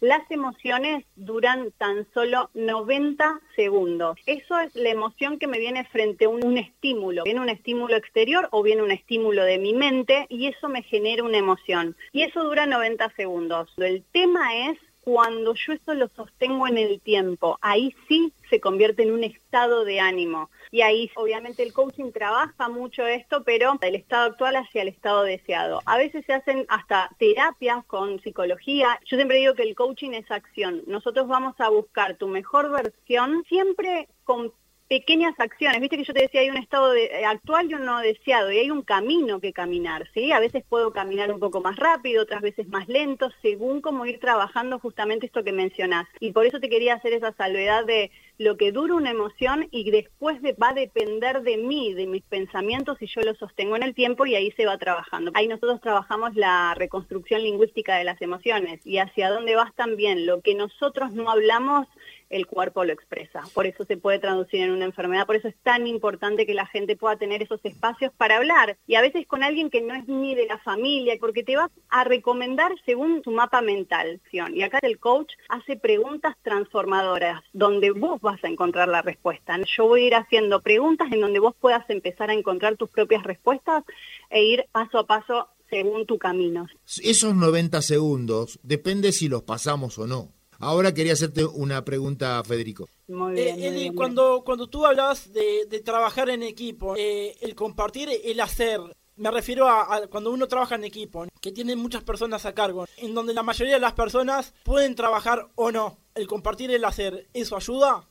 Las 0.00 0.30
emociones 0.30 1.04
duran 1.16 1.72
tan 1.76 2.06
solo 2.14 2.50
90 2.54 3.40
segundos. 3.56 4.16
Eso 4.26 4.60
es 4.60 4.72
la 4.76 4.90
emoción 4.90 5.40
que 5.40 5.48
me 5.48 5.58
viene 5.58 5.84
frente 5.86 6.26
a 6.26 6.28
un, 6.28 6.56
estímulo. 6.56 7.24
Viene 7.24 7.40
un 7.40 7.48
estímulo 7.48 7.96
exterior 7.96 8.48
o 8.52 8.62
viene 8.62 8.82
un 8.82 8.92
estímulo 8.92 9.42
de 9.42 9.58
mi 9.58 9.74
mente 9.74 10.26
y 10.28 10.46
eso 10.46 10.68
me 10.68 10.82
genera 10.82 11.24
una 11.24 11.38
emoción. 11.38 11.96
Y 12.12 12.22
eso 12.22 12.44
dura 12.44 12.66
90 12.66 13.10
segundos. 13.16 13.74
El 13.76 14.04
tema 14.12 14.68
es 14.68 14.78
cuando 15.00 15.54
yo 15.54 15.72
eso 15.72 15.94
lo 15.94 16.06
sostengo 16.08 16.68
en 16.68 16.78
el 16.78 17.00
tiempo, 17.00 17.58
ahí 17.62 17.94
sí 18.06 18.32
se 18.50 18.60
convierte 18.60 19.02
en 19.02 19.10
un 19.10 19.24
estado 19.24 19.84
de 19.84 19.98
ánimo. 20.00 20.50
Y 20.70 20.82
ahí 20.82 21.10
obviamente 21.16 21.62
el 21.62 21.72
coaching 21.72 22.12
trabaja 22.12 22.68
mucho 22.68 23.06
esto, 23.06 23.42
pero 23.44 23.74
del 23.80 23.94
estado 23.94 24.30
actual 24.30 24.56
hacia 24.56 24.82
el 24.82 24.88
estado 24.88 25.22
deseado. 25.22 25.80
A 25.86 25.96
veces 25.96 26.24
se 26.26 26.32
hacen 26.32 26.66
hasta 26.68 27.10
terapias 27.18 27.84
con 27.86 28.20
psicología. 28.20 28.98
Yo 29.06 29.16
siempre 29.16 29.38
digo 29.38 29.54
que 29.54 29.62
el 29.62 29.74
coaching 29.74 30.12
es 30.12 30.30
acción. 30.30 30.82
Nosotros 30.86 31.26
vamos 31.28 31.54
a 31.58 31.68
buscar 31.68 32.16
tu 32.16 32.28
mejor 32.28 32.70
versión 32.70 33.44
siempre 33.48 34.08
con 34.24 34.52
pequeñas 34.88 35.34
acciones. 35.38 35.80
Viste 35.80 35.98
que 35.98 36.04
yo 36.04 36.14
te 36.14 36.22
decía, 36.22 36.40
hay 36.40 36.50
un 36.50 36.56
estado 36.56 36.94
eh, 36.94 37.24
actual 37.24 37.70
y 37.70 37.74
uno 37.74 37.98
deseado, 38.00 38.50
y 38.50 38.58
hay 38.58 38.70
un 38.70 38.82
camino 38.82 39.40
que 39.40 39.52
caminar, 39.52 40.08
¿sí? 40.14 40.32
A 40.32 40.40
veces 40.40 40.64
puedo 40.68 40.92
caminar 40.92 41.30
un 41.30 41.38
poco 41.38 41.60
más 41.60 41.76
rápido, 41.76 42.22
otras 42.22 42.40
veces 42.40 42.68
más 42.68 42.88
lento, 42.88 43.30
según 43.42 43.80
cómo 43.80 44.06
ir 44.06 44.18
trabajando 44.18 44.78
justamente 44.78 45.26
esto 45.26 45.44
que 45.44 45.52
mencionás. 45.52 46.06
Y 46.20 46.32
por 46.32 46.46
eso 46.46 46.58
te 46.58 46.70
quería 46.70 46.94
hacer 46.94 47.12
esa 47.12 47.32
salvedad 47.34 47.84
de 47.84 48.10
lo 48.38 48.56
que 48.56 48.72
dura 48.72 48.94
una 48.94 49.10
emoción 49.10 49.66
y 49.70 49.90
después 49.90 50.38
va 50.62 50.70
a 50.70 50.74
depender 50.74 51.42
de 51.42 51.56
mí, 51.56 51.92
de 51.92 52.06
mis 52.06 52.22
pensamientos, 52.22 52.96
y 53.02 53.06
yo 53.06 53.20
lo 53.20 53.34
sostengo 53.34 53.76
en 53.76 53.82
el 53.82 53.94
tiempo 53.94 54.26
y 54.26 54.36
ahí 54.36 54.52
se 54.52 54.64
va 54.64 54.78
trabajando. 54.78 55.32
Ahí 55.34 55.48
nosotros 55.48 55.80
trabajamos 55.80 56.34
la 56.34 56.74
reconstrucción 56.74 57.42
lingüística 57.42 57.96
de 57.96 58.04
las 58.04 58.22
emociones 58.22 58.80
y 58.86 58.98
hacia 58.98 59.30
dónde 59.30 59.56
vas 59.56 59.74
también. 59.74 60.24
Lo 60.24 60.40
que 60.40 60.54
nosotros 60.54 61.12
no 61.12 61.30
hablamos 61.30 61.86
el 62.30 62.46
cuerpo 62.46 62.84
lo 62.84 62.92
expresa. 62.92 63.42
Por 63.54 63.66
eso 63.66 63.84
se 63.84 63.96
puede 63.96 64.18
traducir 64.18 64.60
en 64.60 64.72
una 64.72 64.84
enfermedad, 64.84 65.26
por 65.26 65.36
eso 65.36 65.48
es 65.48 65.56
tan 65.62 65.86
importante 65.86 66.46
que 66.46 66.54
la 66.54 66.66
gente 66.66 66.96
pueda 66.96 67.16
tener 67.16 67.42
esos 67.42 67.64
espacios 67.64 68.12
para 68.16 68.36
hablar 68.36 68.76
y 68.86 68.96
a 68.96 69.00
veces 69.00 69.26
con 69.26 69.42
alguien 69.42 69.70
que 69.70 69.80
no 69.80 69.94
es 69.94 70.06
ni 70.08 70.34
de 70.34 70.46
la 70.46 70.58
familia, 70.58 71.16
porque 71.20 71.42
te 71.42 71.56
va 71.56 71.70
a 71.88 72.04
recomendar 72.04 72.72
según 72.84 73.22
tu 73.22 73.30
mapa 73.30 73.60
mental. 73.62 74.20
Y 74.30 74.62
acá 74.62 74.78
el 74.82 74.98
coach 74.98 75.32
hace 75.48 75.76
preguntas 75.76 76.36
transformadoras 76.42 77.42
donde 77.52 77.90
vos 77.90 78.20
vas 78.20 78.42
a 78.44 78.48
encontrar 78.48 78.88
la 78.88 79.02
respuesta. 79.02 79.58
Yo 79.76 79.86
voy 79.86 80.04
a 80.04 80.06
ir 80.06 80.14
haciendo 80.14 80.60
preguntas 80.60 81.08
en 81.12 81.20
donde 81.20 81.38
vos 81.38 81.54
puedas 81.58 81.88
empezar 81.90 82.30
a 82.30 82.34
encontrar 82.34 82.76
tus 82.76 82.90
propias 82.90 83.22
respuestas 83.22 83.84
e 84.30 84.42
ir 84.42 84.66
paso 84.72 84.98
a 84.98 85.06
paso 85.06 85.48
según 85.70 86.06
tu 86.06 86.18
camino. 86.18 86.66
Esos 87.02 87.34
90 87.34 87.82
segundos 87.82 88.58
depende 88.62 89.12
si 89.12 89.28
los 89.28 89.42
pasamos 89.42 89.98
o 89.98 90.06
no. 90.06 90.37
Ahora 90.60 90.92
quería 90.92 91.12
hacerte 91.12 91.44
una 91.44 91.84
pregunta, 91.84 92.42
Federico. 92.44 92.88
Muy 93.06 93.34
bien, 93.34 93.56
eh, 93.60 93.92
cuando, 93.94 94.42
cuando 94.44 94.66
tú 94.66 94.84
hablas 94.84 95.32
de, 95.32 95.82
trabajar 95.84 96.30
en 96.30 96.42
equipo, 96.42 96.94
eh, 96.96 97.36
el 97.40 97.54
compartir, 97.54 98.08
el 98.24 98.40
hacer, 98.40 98.80
me 99.16 99.30
refiero 99.30 99.68
a, 99.68 100.06
cuando 100.08 100.32
uno 100.32 100.48
trabaja 100.48 100.74
en 100.74 100.84
equipo, 100.84 101.26
que 101.40 101.52
tiene 101.52 101.76
muchas 101.76 102.02
personas 102.02 102.44
a 102.44 102.54
cargo, 102.54 102.86
en 102.96 103.14
donde 103.14 103.34
la 103.34 103.44
mayoría 103.44 103.74
de 103.74 103.80
las 103.80 103.92
personas 103.92 104.52
pueden 104.64 104.96
trabajar 104.96 105.48
o 105.54 105.70
no. 105.70 105.98
El 106.14 106.26
compartir, 106.26 106.72
el 106.72 106.84
hacer, 106.84 107.28
¿eso 107.32 107.56
ayuda? 107.56 108.08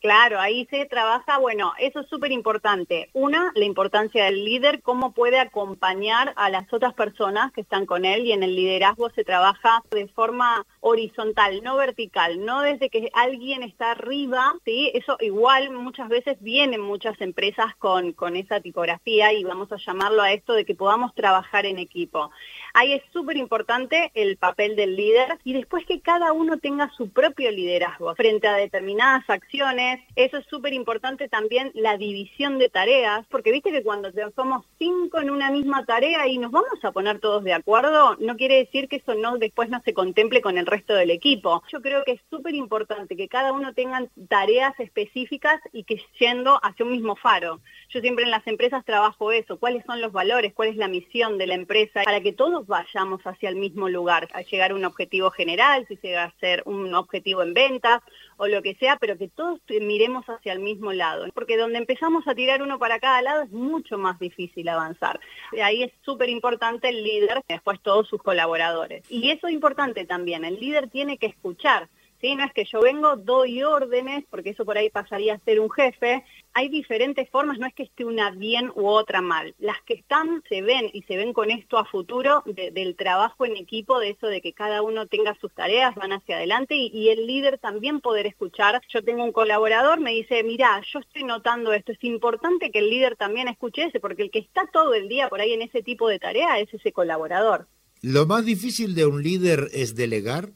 Claro, 0.00 0.40
ahí 0.40 0.66
se 0.70 0.86
trabaja, 0.86 1.36
bueno, 1.36 1.74
eso 1.78 2.00
es 2.00 2.08
súper 2.08 2.32
importante. 2.32 3.10
Una, 3.12 3.52
la 3.54 3.66
importancia 3.66 4.24
del 4.24 4.46
líder, 4.46 4.80
cómo 4.80 5.12
puede 5.12 5.38
acompañar 5.38 6.32
a 6.36 6.48
las 6.48 6.72
otras 6.72 6.94
personas 6.94 7.52
que 7.52 7.60
están 7.60 7.84
con 7.84 8.06
él 8.06 8.24
y 8.24 8.32
en 8.32 8.42
el 8.42 8.56
liderazgo 8.56 9.10
se 9.10 9.24
trabaja 9.24 9.82
de 9.90 10.08
forma 10.08 10.64
horizontal, 10.80 11.62
no 11.62 11.76
vertical, 11.76 12.42
no 12.46 12.62
desde 12.62 12.88
que 12.88 13.10
alguien 13.12 13.62
está 13.62 13.90
arriba, 13.90 14.54
¿sí? 14.64 14.90
Eso 14.94 15.18
igual 15.20 15.70
muchas 15.70 16.08
veces 16.08 16.38
vienen 16.40 16.80
muchas 16.80 17.20
empresas 17.20 17.76
con, 17.76 18.12
con 18.14 18.36
esa 18.36 18.60
tipografía 18.60 19.34
y 19.34 19.44
vamos 19.44 19.70
a 19.70 19.76
llamarlo 19.76 20.22
a 20.22 20.32
esto 20.32 20.54
de 20.54 20.64
que 20.64 20.74
podamos 20.74 21.14
trabajar 21.14 21.66
en 21.66 21.78
equipo. 21.78 22.30
Ahí 22.74 22.92
es 22.92 23.02
súper 23.12 23.36
importante 23.36 24.10
el 24.14 24.36
papel 24.36 24.76
del 24.76 24.96
líder 24.96 25.38
y 25.44 25.52
después 25.52 25.84
que 25.86 26.00
cada 26.00 26.32
uno 26.32 26.58
tenga 26.58 26.90
su 26.96 27.10
propio 27.10 27.50
liderazgo 27.50 28.14
frente 28.14 28.46
a 28.46 28.54
determinadas 28.54 29.28
acciones. 29.28 30.00
Eso 30.16 30.38
es 30.38 30.46
súper 30.46 30.72
importante 30.72 31.28
también 31.28 31.70
la 31.74 31.96
división 31.96 32.58
de 32.58 32.68
tareas, 32.68 33.26
porque 33.28 33.52
viste 33.52 33.72
que 33.72 33.82
cuando 33.82 34.10
somos 34.34 34.64
cinco 34.78 35.20
en 35.20 35.30
una 35.30 35.50
misma 35.50 35.84
tarea 35.84 36.28
y 36.28 36.38
nos 36.38 36.50
vamos 36.50 36.82
a 36.82 36.92
poner 36.92 37.20
todos 37.20 37.44
de 37.44 37.52
acuerdo, 37.52 38.16
no 38.20 38.36
quiere 38.36 38.56
decir 38.56 38.88
que 38.88 38.96
eso 38.96 39.14
no 39.14 39.38
después 39.38 39.68
no 39.68 39.80
se 39.82 39.94
contemple 39.94 40.40
con 40.40 40.58
el 40.58 40.66
resto 40.66 40.94
del 40.94 41.10
equipo. 41.10 41.62
Yo 41.72 41.80
creo 41.80 42.04
que 42.04 42.12
es 42.12 42.20
súper 42.30 42.54
importante 42.54 43.16
que 43.16 43.28
cada 43.28 43.52
uno 43.52 43.74
tenga 43.74 44.06
tareas 44.28 44.78
específicas 44.78 45.60
y 45.72 45.84
que 45.84 46.02
yendo 46.18 46.58
hacia 46.62 46.84
un 46.84 46.92
mismo 46.92 47.16
faro. 47.16 47.60
Yo 47.88 48.00
siempre 48.00 48.24
en 48.24 48.30
las 48.30 48.46
empresas 48.46 48.84
trabajo 48.84 49.32
eso, 49.32 49.58
cuáles 49.58 49.84
son 49.84 50.00
los 50.00 50.12
valores, 50.12 50.52
cuál 50.54 50.68
es 50.68 50.76
la 50.76 50.88
misión 50.88 51.38
de 51.38 51.46
la 51.46 51.54
empresa, 51.54 52.02
para 52.04 52.20
que 52.20 52.32
todos 52.32 52.59
vayamos 52.66 53.20
hacia 53.22 53.48
el 53.48 53.56
mismo 53.56 53.88
lugar, 53.88 54.28
a 54.32 54.42
llegar 54.42 54.70
a 54.70 54.74
un 54.74 54.84
objetivo 54.84 55.30
general, 55.30 55.86
si 55.88 55.96
llega 55.96 56.24
a 56.24 56.34
ser 56.40 56.62
un 56.66 56.94
objetivo 56.94 57.42
en 57.42 57.54
ventas 57.54 58.00
o 58.36 58.46
lo 58.46 58.62
que 58.62 58.74
sea, 58.76 58.96
pero 58.96 59.16
que 59.18 59.28
todos 59.28 59.60
miremos 59.68 60.24
hacia 60.26 60.52
el 60.52 60.60
mismo 60.60 60.92
lado, 60.92 61.26
porque 61.34 61.56
donde 61.56 61.78
empezamos 61.78 62.26
a 62.26 62.34
tirar 62.34 62.62
uno 62.62 62.78
para 62.78 62.98
cada 62.98 63.22
lado 63.22 63.42
es 63.42 63.50
mucho 63.50 63.98
más 63.98 64.18
difícil 64.18 64.68
avanzar. 64.68 65.20
Ahí 65.62 65.82
es 65.82 65.92
súper 66.02 66.28
importante 66.28 66.88
el 66.88 67.02
líder, 67.02 67.42
después 67.48 67.80
todos 67.80 68.08
sus 68.08 68.22
colaboradores. 68.22 69.10
Y 69.10 69.30
eso 69.30 69.48
es 69.48 69.54
importante 69.54 70.04
también, 70.04 70.44
el 70.44 70.58
líder 70.58 70.88
tiene 70.88 71.18
que 71.18 71.26
escuchar 71.26 71.88
¿sí? 72.20 72.34
No 72.36 72.44
es 72.44 72.52
que 72.52 72.64
yo 72.64 72.80
vengo, 72.80 73.16
doy 73.16 73.62
órdenes, 73.62 74.24
porque 74.30 74.50
eso 74.50 74.64
por 74.64 74.78
ahí 74.78 74.90
pasaría 74.90 75.34
a 75.34 75.38
ser 75.40 75.60
un 75.60 75.70
jefe. 75.70 76.24
Hay 76.52 76.68
diferentes 76.68 77.28
formas, 77.30 77.58
no 77.58 77.66
es 77.66 77.74
que 77.74 77.84
esté 77.84 78.04
una 78.04 78.30
bien 78.30 78.70
u 78.74 78.86
otra 78.86 79.20
mal. 79.20 79.54
Las 79.58 79.80
que 79.82 79.94
están 79.94 80.42
se 80.48 80.62
ven 80.62 80.90
y 80.92 81.02
se 81.02 81.16
ven 81.16 81.32
con 81.32 81.50
esto 81.50 81.78
a 81.78 81.84
futuro 81.84 82.42
del 82.46 82.96
trabajo 82.96 83.44
en 83.44 83.56
equipo, 83.56 83.98
de 83.98 84.10
eso 84.10 84.26
de 84.26 84.40
que 84.40 84.52
cada 84.52 84.82
uno 84.82 85.06
tenga 85.06 85.36
sus 85.40 85.52
tareas, 85.52 85.94
van 85.94 86.12
hacia 86.12 86.36
adelante 86.36 86.74
y, 86.76 87.10
el 87.10 87.26
líder 87.26 87.58
también 87.58 88.00
poder 88.00 88.26
escuchar. 88.26 88.80
Yo 88.88 89.02
tengo 89.02 89.24
un 89.24 89.32
colaborador, 89.32 90.00
me 90.00 90.12
dice, 90.12 90.44
mira, 90.44 90.80
yo 90.92 91.00
estoy 91.00 91.24
notando 91.24 91.72
esto, 91.72 91.92
es 91.92 92.04
importante 92.04 92.70
que 92.70 92.78
el 92.78 92.90
líder 92.90 93.16
también 93.16 93.48
escuche 93.48 93.84
ese, 93.84 93.98
porque 93.98 94.22
el 94.22 94.30
que 94.30 94.38
está 94.38 94.68
todo 94.72 94.94
el 94.94 95.08
día 95.08 95.28
por 95.28 95.40
ahí 95.40 95.52
en 95.52 95.62
ese 95.62 95.82
tipo 95.82 96.08
de 96.08 96.18
tarea 96.18 96.60
es 96.60 96.72
ese 96.72 96.92
colaborador. 96.92 97.66
¿Lo 98.02 98.26
más 98.26 98.44
difícil 98.44 98.94
de 98.94 99.06
un 99.06 99.22
líder 99.22 99.68
es 99.72 99.94
delegar? 99.94 100.50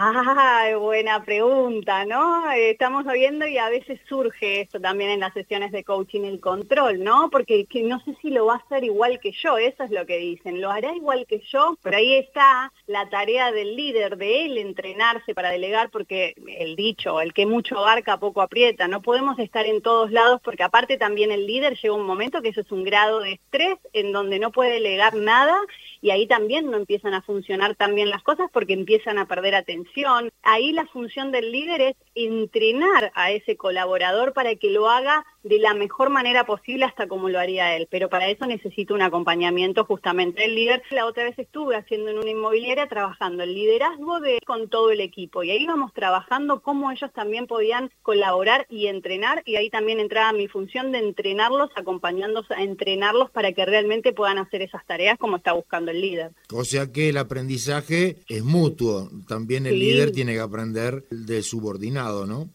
Ah, 0.00 0.76
buena 0.78 1.24
pregunta, 1.24 2.04
¿no? 2.04 2.48
Estamos 2.52 3.04
viendo 3.12 3.48
y 3.48 3.58
a 3.58 3.68
veces 3.68 3.98
surge 4.08 4.60
esto 4.60 4.80
también 4.80 5.10
en 5.10 5.18
las 5.18 5.34
sesiones 5.34 5.72
de 5.72 5.82
coaching, 5.82 6.20
el 6.20 6.40
control, 6.40 7.02
¿no? 7.02 7.30
Porque 7.30 7.66
no 7.82 7.98
sé 8.04 8.14
si 8.22 8.30
lo 8.30 8.46
va 8.46 8.54
a 8.54 8.56
hacer 8.58 8.84
igual 8.84 9.18
que 9.18 9.32
yo, 9.32 9.58
eso 9.58 9.82
es 9.82 9.90
lo 9.90 10.06
que 10.06 10.18
dicen, 10.18 10.60
lo 10.60 10.70
hará 10.70 10.94
igual 10.94 11.26
que 11.26 11.42
yo, 11.50 11.76
pero 11.82 11.96
ahí 11.96 12.14
está 12.14 12.72
la 12.86 13.10
tarea 13.10 13.50
del 13.50 13.74
líder, 13.74 14.18
de 14.18 14.44
él 14.44 14.58
entrenarse 14.58 15.34
para 15.34 15.50
delegar, 15.50 15.90
porque 15.90 16.36
el 16.46 16.76
dicho, 16.76 17.20
el 17.20 17.32
que 17.32 17.46
mucho 17.46 17.76
abarca, 17.76 18.20
poco 18.20 18.40
aprieta, 18.40 18.86
no 18.86 19.02
podemos 19.02 19.36
estar 19.40 19.66
en 19.66 19.82
todos 19.82 20.12
lados, 20.12 20.40
porque 20.44 20.62
aparte 20.62 20.96
también 20.96 21.32
el 21.32 21.44
líder 21.44 21.76
llega 21.76 21.94
un 21.94 22.06
momento 22.06 22.40
que 22.40 22.50
eso 22.50 22.60
es 22.60 22.70
un 22.70 22.84
grado 22.84 23.18
de 23.18 23.32
estrés 23.32 23.78
en 23.92 24.12
donde 24.12 24.38
no 24.38 24.52
puede 24.52 24.74
delegar 24.74 25.16
nada 25.16 25.58
y 26.00 26.10
ahí 26.10 26.26
también 26.26 26.70
no 26.70 26.76
empiezan 26.76 27.14
a 27.14 27.22
funcionar 27.22 27.74
tan 27.74 27.94
bien 27.94 28.10
las 28.10 28.22
cosas 28.22 28.48
porque 28.52 28.72
empiezan 28.72 29.18
a 29.18 29.26
perder 29.26 29.54
atención. 29.54 30.30
Ahí 30.42 30.72
la 30.72 30.86
función 30.86 31.32
del 31.32 31.52
líder 31.52 31.80
es 31.80 31.96
entrenar 32.14 33.12
a 33.14 33.30
ese 33.30 33.56
colaborador 33.56 34.32
para 34.32 34.54
que 34.54 34.70
lo 34.70 34.88
haga 34.88 35.24
de 35.42 35.58
la 35.58 35.74
mejor 35.74 36.10
manera 36.10 36.44
posible 36.44 36.84
hasta 36.84 37.06
como 37.06 37.28
lo 37.28 37.38
haría 37.38 37.76
él. 37.76 37.88
Pero 37.90 38.08
para 38.08 38.28
eso 38.28 38.46
necesito 38.46 38.94
un 38.94 39.02
acompañamiento 39.02 39.84
justamente 39.84 40.42
del 40.42 40.54
líder. 40.54 40.82
La 40.90 41.06
otra 41.06 41.24
vez 41.24 41.38
estuve 41.38 41.76
haciendo 41.76 42.10
en 42.10 42.18
una 42.18 42.30
inmobiliaria 42.30 42.88
trabajando 42.88 43.42
el 43.42 43.54
liderazgo 43.54 44.20
de 44.20 44.38
con 44.46 44.68
todo 44.68 44.90
el 44.90 45.00
equipo 45.00 45.42
y 45.42 45.50
ahí 45.50 45.62
íbamos 45.62 45.92
trabajando 45.92 46.62
cómo 46.62 46.90
ellos 46.90 47.12
también 47.12 47.46
podían 47.46 47.90
colaborar 48.02 48.66
y 48.70 48.86
entrenar 48.86 49.42
y 49.44 49.56
ahí 49.56 49.70
también 49.70 50.00
entraba 50.00 50.32
mi 50.32 50.48
función 50.48 50.92
de 50.92 50.98
entrenarlos, 50.98 51.70
acompañándolos 51.76 52.50
a 52.50 52.62
entrenarlos 52.62 53.30
para 53.30 53.52
que 53.52 53.64
realmente 53.64 54.12
puedan 54.12 54.38
hacer 54.38 54.62
esas 54.62 54.84
tareas 54.86 55.18
como 55.18 55.36
está 55.36 55.52
buscando 55.52 55.90
el 55.90 56.00
líder. 56.00 56.32
O 56.52 56.64
sea 56.64 56.90
que 56.92 57.10
el 57.10 57.16
aprendizaje 57.18 58.16
es 58.28 58.42
mutuo, 58.42 59.10
también 59.26 59.66
el 59.66 59.78
líder 59.78 60.12
tiene 60.12 60.34
que 60.34 60.40
aprender 60.40 61.04
de 61.10 61.42
subordinado, 61.42 62.26
¿no? 62.26 62.48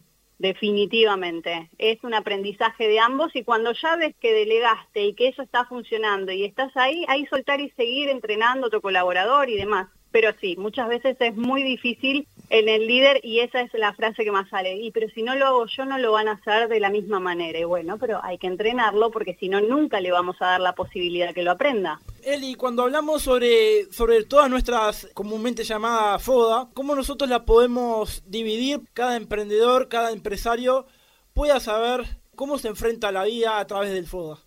Definitivamente, 0.44 1.70
es 1.78 2.04
un 2.04 2.14
aprendizaje 2.14 2.90
de 2.90 3.00
ambos 3.00 3.34
y 3.34 3.46
cuando 3.46 3.72
ya 3.72 3.96
ves 3.96 4.14
que 4.20 4.34
delegaste 4.34 5.06
y 5.06 5.14
que 5.14 5.30
eso 5.30 5.42
está 5.42 5.64
funcionando 5.64 6.34
y 6.34 6.44
estás 6.44 6.76
ahí, 6.76 7.06
ahí 7.08 7.26
soltar 7.28 7.62
y 7.62 7.70
seguir 7.70 8.10
entrenando 8.10 8.68
a 8.68 8.70
tu 8.70 8.82
colaborador 8.82 9.50
y 9.50 9.56
demás. 9.56 9.88
Pero 10.12 10.32
sí, 10.42 10.58
muchas 10.58 10.90
veces 10.90 11.16
es 11.22 11.38
muy 11.38 11.64
difícil 11.64 12.28
en 12.50 12.70
el 12.70 12.88
líder 12.88 13.20
y 13.24 13.40
esa 13.40 13.62
es 13.62 13.74
la 13.74 13.94
frase 13.94 14.24
que 14.24 14.32
más 14.32 14.50
sale. 14.50 14.76
Y 14.76 14.92
pero 14.92 15.10
si 15.10 15.24
no 15.24 15.36
lo 15.36 15.48
hago 15.48 15.66
yo 15.66 15.86
no 15.86 15.98
lo 15.98 16.12
van 16.12 16.28
a 16.28 16.34
hacer 16.34 16.68
de 16.68 16.80
la 16.80 16.90
misma 16.90 17.20
manera. 17.20 17.60
Y 17.60 17.64
bueno, 17.64 17.98
pero 17.98 18.20
hay 18.24 18.38
que 18.38 18.48
entrenarlo 18.48 19.12
porque 19.12 19.36
si 19.40 19.50
no 19.50 19.62
nunca 19.62 20.00
le 20.00 20.12
vamos 20.12 20.36
a 20.40 20.46
dar 20.46 20.62
la 20.62 20.74
posibilidad 20.74 21.34
que 21.34 21.44
lo 21.44 21.52
aprenda. 21.52 22.00
Eli, 22.24 22.56
cuando 22.56 22.84
hablamos 22.84 23.22
sobre, 23.22 23.92
sobre 23.92 24.24
todas 24.24 24.50
nuestras 24.50 25.10
comúnmente 25.14 25.64
llamadas 25.64 26.24
FODA, 26.24 26.70
¿cómo 26.74 26.96
nosotros 26.96 27.30
la 27.30 27.46
podemos 27.46 28.24
dividir? 28.26 28.82
Cada 28.94 29.18
emprendedor, 29.18 29.90
cada 29.90 30.12
empresario 30.12 30.86
pueda 31.34 31.60
saber 31.60 32.06
cómo 32.36 32.58
se 32.58 32.70
enfrenta 32.70 33.12
la 33.12 33.24
vida 33.24 33.60
a 33.60 33.68
través 33.68 33.92
del 33.92 34.08
FODA. 34.08 34.40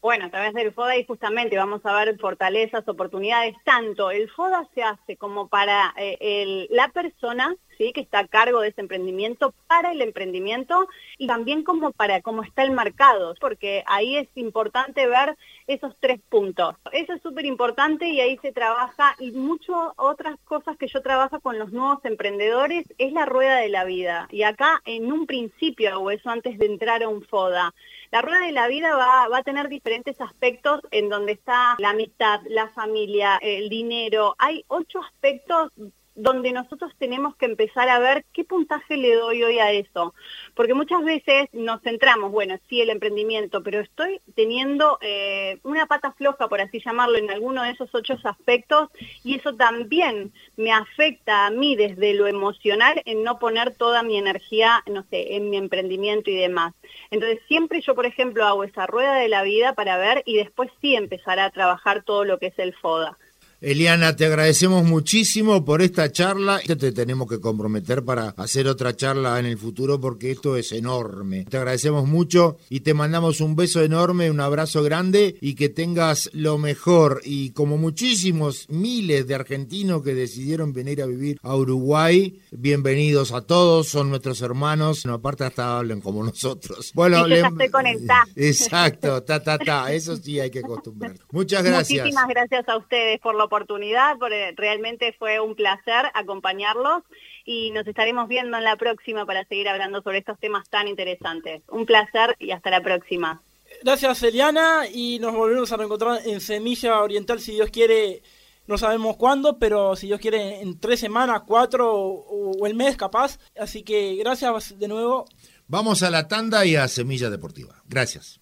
Bueno, 0.00 0.26
a 0.26 0.30
través 0.30 0.54
del 0.54 0.72
FODA 0.72 0.96
y 0.96 1.04
justamente 1.04 1.56
vamos 1.58 1.84
a 1.84 1.92
ver 1.92 2.18
fortalezas, 2.18 2.88
oportunidades, 2.88 3.54
tanto 3.64 4.10
el 4.10 4.30
FODA 4.30 4.66
se 4.74 4.82
hace 4.82 5.16
como 5.18 5.48
para 5.48 5.92
eh, 5.98 6.66
la 6.70 6.88
persona 6.88 7.54
que 7.92 8.00
está 8.02 8.20
a 8.20 8.28
cargo 8.28 8.60
de 8.60 8.68
ese 8.68 8.82
emprendimiento, 8.82 9.54
para 9.66 9.92
el 9.92 10.02
emprendimiento 10.02 10.86
y 11.16 11.26
también 11.26 11.64
como 11.64 11.92
para 11.92 12.20
cómo 12.20 12.42
está 12.42 12.62
el 12.62 12.72
mercado, 12.72 13.34
porque 13.40 13.82
ahí 13.86 14.16
es 14.16 14.28
importante 14.34 15.06
ver 15.06 15.36
esos 15.66 15.96
tres 15.98 16.20
puntos. 16.28 16.76
Eso 16.92 17.14
es 17.14 17.22
súper 17.22 17.46
importante 17.46 18.08
y 18.08 18.20
ahí 18.20 18.38
se 18.42 18.52
trabaja 18.52 19.16
y 19.18 19.30
muchas 19.32 19.76
otras 19.96 20.36
cosas 20.44 20.76
que 20.76 20.88
yo 20.88 21.00
trabajo 21.00 21.40
con 21.40 21.58
los 21.58 21.72
nuevos 21.72 22.04
emprendedores 22.04 22.84
es 22.98 23.12
la 23.12 23.24
rueda 23.24 23.56
de 23.56 23.68
la 23.68 23.84
vida. 23.84 24.28
Y 24.30 24.42
acá 24.42 24.82
en 24.84 25.10
un 25.10 25.26
principio 25.26 25.90
hago 25.90 26.10
eso 26.10 26.28
antes 26.30 26.58
de 26.58 26.66
entrar 26.66 27.02
a 27.02 27.08
un 27.08 27.22
FODA. 27.22 27.72
La 28.10 28.22
rueda 28.22 28.44
de 28.44 28.52
la 28.52 28.66
vida 28.66 28.96
va, 28.96 29.28
va, 29.28 29.38
a 29.38 29.42
tener 29.44 29.68
diferentes 29.68 30.20
aspectos 30.20 30.80
en 30.90 31.08
donde 31.08 31.32
está 31.32 31.76
la 31.78 31.90
amistad, 31.90 32.40
la 32.48 32.68
familia, 32.68 33.38
el 33.40 33.68
dinero. 33.68 34.34
Hay 34.38 34.64
ocho 34.66 35.00
aspectos 35.00 35.70
donde 36.14 36.52
nosotros 36.52 36.92
tenemos 36.98 37.36
que 37.36 37.46
empezar 37.46 37.88
a 37.88 37.98
ver 37.98 38.24
qué 38.32 38.44
puntaje 38.44 38.96
le 38.96 39.14
doy 39.14 39.42
hoy 39.42 39.58
a 39.58 39.72
eso. 39.72 40.14
Porque 40.54 40.74
muchas 40.74 41.04
veces 41.04 41.48
nos 41.52 41.80
centramos, 41.82 42.30
bueno, 42.30 42.58
sí, 42.68 42.80
el 42.80 42.90
emprendimiento, 42.90 43.62
pero 43.62 43.80
estoy 43.80 44.20
teniendo 44.34 44.98
eh, 45.00 45.58
una 45.62 45.86
pata 45.86 46.12
floja, 46.12 46.48
por 46.48 46.60
así 46.60 46.80
llamarlo, 46.84 47.16
en 47.16 47.30
alguno 47.30 47.62
de 47.62 47.70
esos 47.70 47.94
ocho 47.94 48.16
aspectos 48.24 48.88
y 49.24 49.36
eso 49.36 49.54
también 49.54 50.32
me 50.56 50.72
afecta 50.72 51.46
a 51.46 51.50
mí 51.50 51.76
desde 51.76 52.14
lo 52.14 52.26
emocional 52.26 53.02
en 53.04 53.22
no 53.22 53.38
poner 53.38 53.74
toda 53.76 54.02
mi 54.02 54.18
energía, 54.18 54.82
no 54.86 55.04
sé, 55.10 55.36
en 55.36 55.50
mi 55.50 55.56
emprendimiento 55.56 56.30
y 56.30 56.36
demás. 56.36 56.74
Entonces 57.10 57.40
siempre 57.48 57.80
yo, 57.80 57.94
por 57.94 58.06
ejemplo, 58.06 58.46
hago 58.46 58.64
esa 58.64 58.86
rueda 58.86 59.14
de 59.16 59.28
la 59.28 59.42
vida 59.42 59.74
para 59.74 59.96
ver 59.96 60.22
y 60.26 60.36
después 60.36 60.70
sí 60.80 60.94
empezar 60.94 61.38
a 61.38 61.50
trabajar 61.50 62.02
todo 62.02 62.24
lo 62.24 62.38
que 62.38 62.46
es 62.48 62.58
el 62.58 62.74
FODA. 62.74 63.18
Eliana, 63.62 64.16
te 64.16 64.24
agradecemos 64.24 64.84
muchísimo 64.84 65.66
por 65.66 65.82
esta 65.82 66.10
charla. 66.10 66.60
Te 66.60 66.92
tenemos 66.92 67.28
que 67.28 67.40
comprometer 67.40 68.02
para 68.02 68.30
hacer 68.38 68.66
otra 68.66 68.96
charla 68.96 69.38
en 69.38 69.44
el 69.44 69.58
futuro 69.58 70.00
porque 70.00 70.30
esto 70.30 70.56
es 70.56 70.72
enorme. 70.72 71.44
Te 71.44 71.58
agradecemos 71.58 72.08
mucho 72.08 72.56
y 72.70 72.80
te 72.80 72.94
mandamos 72.94 73.42
un 73.42 73.56
beso 73.56 73.82
enorme, 73.82 74.30
un 74.30 74.40
abrazo 74.40 74.82
grande 74.82 75.36
y 75.42 75.56
que 75.56 75.68
tengas 75.68 76.30
lo 76.32 76.56
mejor. 76.56 77.20
Y 77.22 77.50
como 77.50 77.76
muchísimos 77.76 78.66
miles 78.70 79.26
de 79.26 79.34
argentinos 79.34 80.02
que 80.02 80.14
decidieron 80.14 80.72
venir 80.72 81.02
a 81.02 81.06
vivir 81.06 81.38
a 81.42 81.54
Uruguay, 81.54 82.40
bienvenidos 82.52 83.30
a 83.30 83.42
todos, 83.42 83.88
son 83.88 84.08
nuestros 84.08 84.40
hermanos. 84.40 85.04
No, 85.04 85.12
aparte 85.12 85.44
hasta 85.44 85.76
hablan 85.76 86.00
como 86.00 86.24
nosotros. 86.24 86.92
Bueno, 86.94 87.26
le... 87.26 87.40
estoy 87.40 87.68
conectada. 87.68 88.24
Exacto, 88.36 89.22
ta, 89.22 89.42
ta, 89.42 89.58
ta. 89.58 89.92
Eso 89.92 90.16
sí 90.16 90.40
hay 90.40 90.50
que 90.50 90.60
acostumbrar. 90.60 91.12
Muchas 91.30 91.62
gracias. 91.62 92.06
Muchísimas 92.06 92.28
gracias 92.28 92.66
a 92.66 92.78
ustedes 92.78 93.20
por 93.20 93.34
lo 93.34 93.49
oportunidad, 93.50 94.16
porque 94.18 94.54
realmente 94.56 95.12
fue 95.18 95.40
un 95.40 95.56
placer 95.56 96.06
acompañarlos 96.14 97.02
y 97.44 97.72
nos 97.72 97.86
estaremos 97.86 98.28
viendo 98.28 98.56
en 98.56 98.64
la 98.64 98.76
próxima 98.76 99.26
para 99.26 99.44
seguir 99.44 99.68
hablando 99.68 100.02
sobre 100.02 100.18
estos 100.18 100.38
temas 100.38 100.68
tan 100.70 100.86
interesantes. 100.86 101.62
Un 101.68 101.84
placer 101.84 102.36
y 102.38 102.52
hasta 102.52 102.70
la 102.70 102.80
próxima. 102.80 103.42
Gracias 103.82 104.22
Eliana 104.22 104.84
y 104.92 105.18
nos 105.18 105.34
volvemos 105.34 105.72
a 105.72 105.76
reencontrar 105.76 106.20
en 106.24 106.40
Semilla 106.40 107.00
Oriental 107.00 107.40
si 107.40 107.52
Dios 107.52 107.70
quiere, 107.70 108.22
no 108.66 108.78
sabemos 108.78 109.16
cuándo, 109.16 109.58
pero 109.58 109.96
si 109.96 110.06
Dios 110.06 110.20
quiere 110.20 110.60
en 110.60 110.78
tres 110.78 111.00
semanas, 111.00 111.42
cuatro 111.46 111.92
o, 111.92 112.52
o 112.52 112.66
el 112.66 112.74
mes 112.74 112.96
capaz. 112.96 113.38
Así 113.58 113.82
que 113.82 114.14
gracias 114.16 114.78
de 114.78 114.88
nuevo. 114.88 115.24
Vamos 115.66 116.02
a 116.02 116.10
la 116.10 116.28
tanda 116.28 116.64
y 116.66 116.76
a 116.76 116.86
Semilla 116.88 117.30
Deportiva. 117.30 117.82
Gracias. 117.86 118.40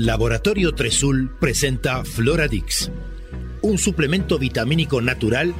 Laboratorio 0.00 0.72
Tresul 0.72 1.30
presenta 1.38 2.06
Floradix, 2.06 2.90
un 3.60 3.76
suplemento 3.76 4.38
vitamínico 4.38 5.02
natural 5.02 5.54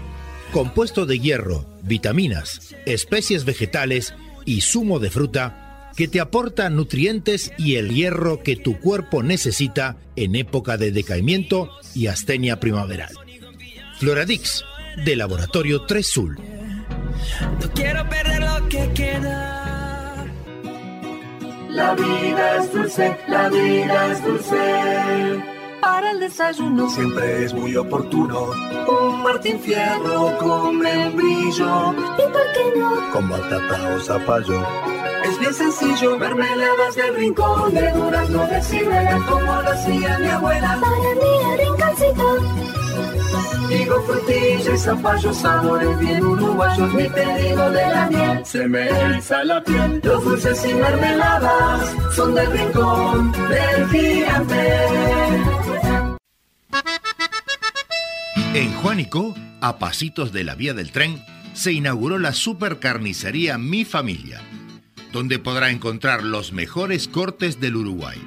compuesto 0.50 1.05
de 1.05 1.18
hierro, 1.18 1.66
vitaminas, 1.83 2.74
especies 2.87 3.44
vegetales 3.44 4.14
y 4.46 4.62
zumo 4.62 4.98
de 4.98 5.11
fruta 5.11 5.90
que 5.94 6.09
te 6.09 6.20
aporta 6.20 6.70
nutrientes 6.70 7.53
y 7.59 7.74
el 7.74 7.90
hierro 7.90 8.42
que 8.42 8.57
tu 8.57 8.81
cuerpo 8.81 9.22
necesita 9.22 9.98
en 10.16 10.35
época 10.35 10.79
de 10.79 10.90
decaimiento 10.90 11.68
y 11.94 12.07
astenia 12.07 12.59
primaveral. 12.61 13.12
Floradix, 13.98 14.64
de 15.05 15.16
Laboratorio 15.16 15.83
Tresul. 15.83 16.38
No 17.61 17.72
quiero 17.74 18.09
perder 18.09 18.40
lo 18.40 18.68
que 18.70 18.90
queda. 18.94 19.80
La 21.72 21.94
vida 21.94 22.56
es 22.56 22.72
dulce, 22.72 23.16
la 23.28 23.48
vida 23.48 24.06
es 24.12 24.24
dulce. 24.24 25.42
Para 25.80 26.11
el 26.11 26.20
desayuno 26.20 26.90
siempre 26.90 27.44
es 27.44 27.54
muy 27.54 27.76
oportuno. 27.76 28.50
Un 28.88 29.22
Martín 29.22 29.61
Fierro 29.61 30.37
con 30.38 30.78
membrillo. 30.78 31.92
¿Y 31.92 32.33
por 32.33 32.52
qué 32.54 32.78
no? 32.78 33.12
Con 33.12 33.28
batata 33.28 33.94
o 33.94 34.00
zapallo. 34.00 34.66
Es 35.24 35.38
bien 35.38 35.54
sencillo, 35.54 36.18
mermeladas 36.18 36.96
del 36.96 37.14
rincón, 37.14 37.72
de 37.72 37.90
durazno 37.92 38.46
de 38.46 38.62
ciruela, 38.62 39.18
como 39.28 39.62
lo 39.62 39.70
hacía 39.70 40.18
mi 40.18 40.26
abuela. 40.28 40.78
Para 40.80 40.96
mí, 40.96 41.56
rinconcito 41.56 42.80
Digo 43.68 44.03
frutilla 44.03 44.75
y 44.75 44.79
sabores 45.35 45.99
bien 45.99 46.25
uruguayos, 46.25 46.94
mi 46.94 47.09
pedido 47.09 47.70
de 47.70 47.83
la 47.83 48.09
miel. 48.11 48.46
Se 48.46 48.66
me 48.66 48.88
eriza 48.88 49.44
la 49.44 49.62
piel, 49.62 50.01
los 50.03 50.25
dulces 50.25 50.64
y 50.64 50.75
mermeladas 50.75 51.94
son 52.14 52.35
del 52.35 52.51
rincón 52.51 53.33
del 53.33 53.88
gigante. 53.88 54.81
En 58.55 58.75
Juanico, 58.75 59.35
a 59.61 59.79
pasitos 59.79 60.33
de 60.33 60.42
la 60.44 60.55
vía 60.55 60.75
del 60.75 60.90
tren, 60.90 61.23
se 61.53 61.73
inauguró 61.73 62.18
la 62.18 62.33
supercarnicería 62.33 63.59
Mi 63.59 63.85
Familia, 63.85 64.40
donde 65.12 65.38
podrá 65.38 65.70
encontrar 65.70 66.23
los 66.23 66.53
mejores 66.53 67.07
cortes 67.07 67.61
del 67.61 67.77
Uruguay. 67.77 68.18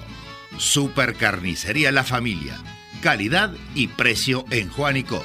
Supercarnicería 0.58 1.92
La 1.92 2.02
Familia. 2.02 2.58
Calidad 3.02 3.54
y 3.76 3.86
precio 3.86 4.44
en 4.50 4.68
Juanico. 4.68 5.24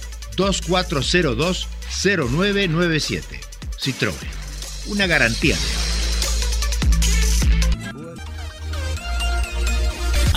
2402 0.41 1.67
0997. 2.03 3.39
Citroën. 3.79 4.15
Una 4.87 5.05
garantía 5.07 5.55